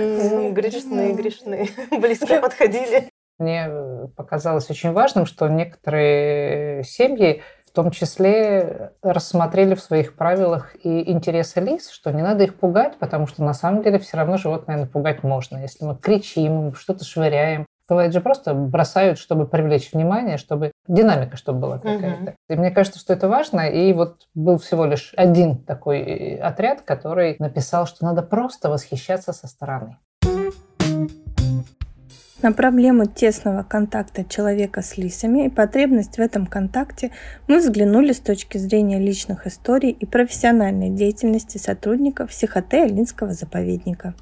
Грешные, 0.52 1.14
грешные. 1.14 1.68
Близко 1.92 2.42
подходили. 2.42 3.10
Мне 3.38 3.70
показалось 4.16 4.70
очень 4.70 4.94
важным, 4.94 5.26
что 5.26 5.48
некоторые 5.50 6.84
семьи 6.84 7.44
том 7.76 7.92
числе 7.92 8.94
рассмотрели 9.04 9.76
в 9.76 9.82
своих 9.82 10.16
правилах 10.16 10.76
и 10.84 11.12
интересы 11.12 11.60
лис, 11.60 11.90
что 11.90 12.12
не 12.12 12.24
надо 12.24 12.46
их 12.46 12.56
пугать, 12.56 12.98
потому 12.98 13.28
что 13.28 13.44
на 13.44 13.54
самом 13.54 13.84
деле 13.84 14.00
все 14.00 14.18
равно 14.18 14.38
животное 14.38 14.78
напугать 14.78 15.24
можно. 15.24 15.58
Если 15.58 15.86
мы 15.86 15.96
кричим, 15.96 16.74
что-то 16.74 17.04
швыряем, 17.04 17.66
Бывает 17.88 18.14
же 18.14 18.22
просто 18.22 18.56
бросают, 18.56 19.20
чтобы 19.20 19.46
привлечь 19.46 19.94
внимание, 19.94 20.38
чтобы 20.38 20.72
динамика, 20.88 21.38
чтобы 21.38 21.60
была 21.60 21.78
какая-то. 21.78 22.32
Угу. 22.32 22.34
И 22.50 22.56
мне 22.56 22.72
кажется, 22.72 23.00
что 23.00 23.14
это 23.14 23.28
важно. 23.28 23.70
И 23.70 23.94
вот 23.94 24.28
был 24.34 24.58
всего 24.58 24.86
лишь 24.86 25.14
один 25.16 25.58
такой 25.64 26.36
отряд, 26.38 26.82
который 26.82 27.36
написал, 27.38 27.86
что 27.86 28.04
надо 28.06 28.24
просто 28.24 28.70
восхищаться 28.70 29.34
со 29.34 29.48
стороны. 29.48 29.98
На 32.42 32.52
проблему 32.52 33.06
тесного 33.06 33.64
контакта 33.64 34.26
человека 34.26 34.82
с 34.82 34.98
лисами 34.98 35.46
и 35.46 35.50
потребность 35.50 36.18
в 36.18 36.20
этом 36.20 36.46
контакте 36.46 37.12
мы 37.48 37.60
взглянули 37.60 38.12
с 38.12 38.20
точки 38.20 38.58
зрения 38.58 39.00
личных 39.00 39.48
историй 39.48 39.92
и 39.92 40.06
профессиональной 40.06 40.90
деятельности 40.90 41.58
сотрудников 41.58 42.34
Сихоте 42.34 42.84
Алинского 42.84 43.32
заповедника. 43.32 44.16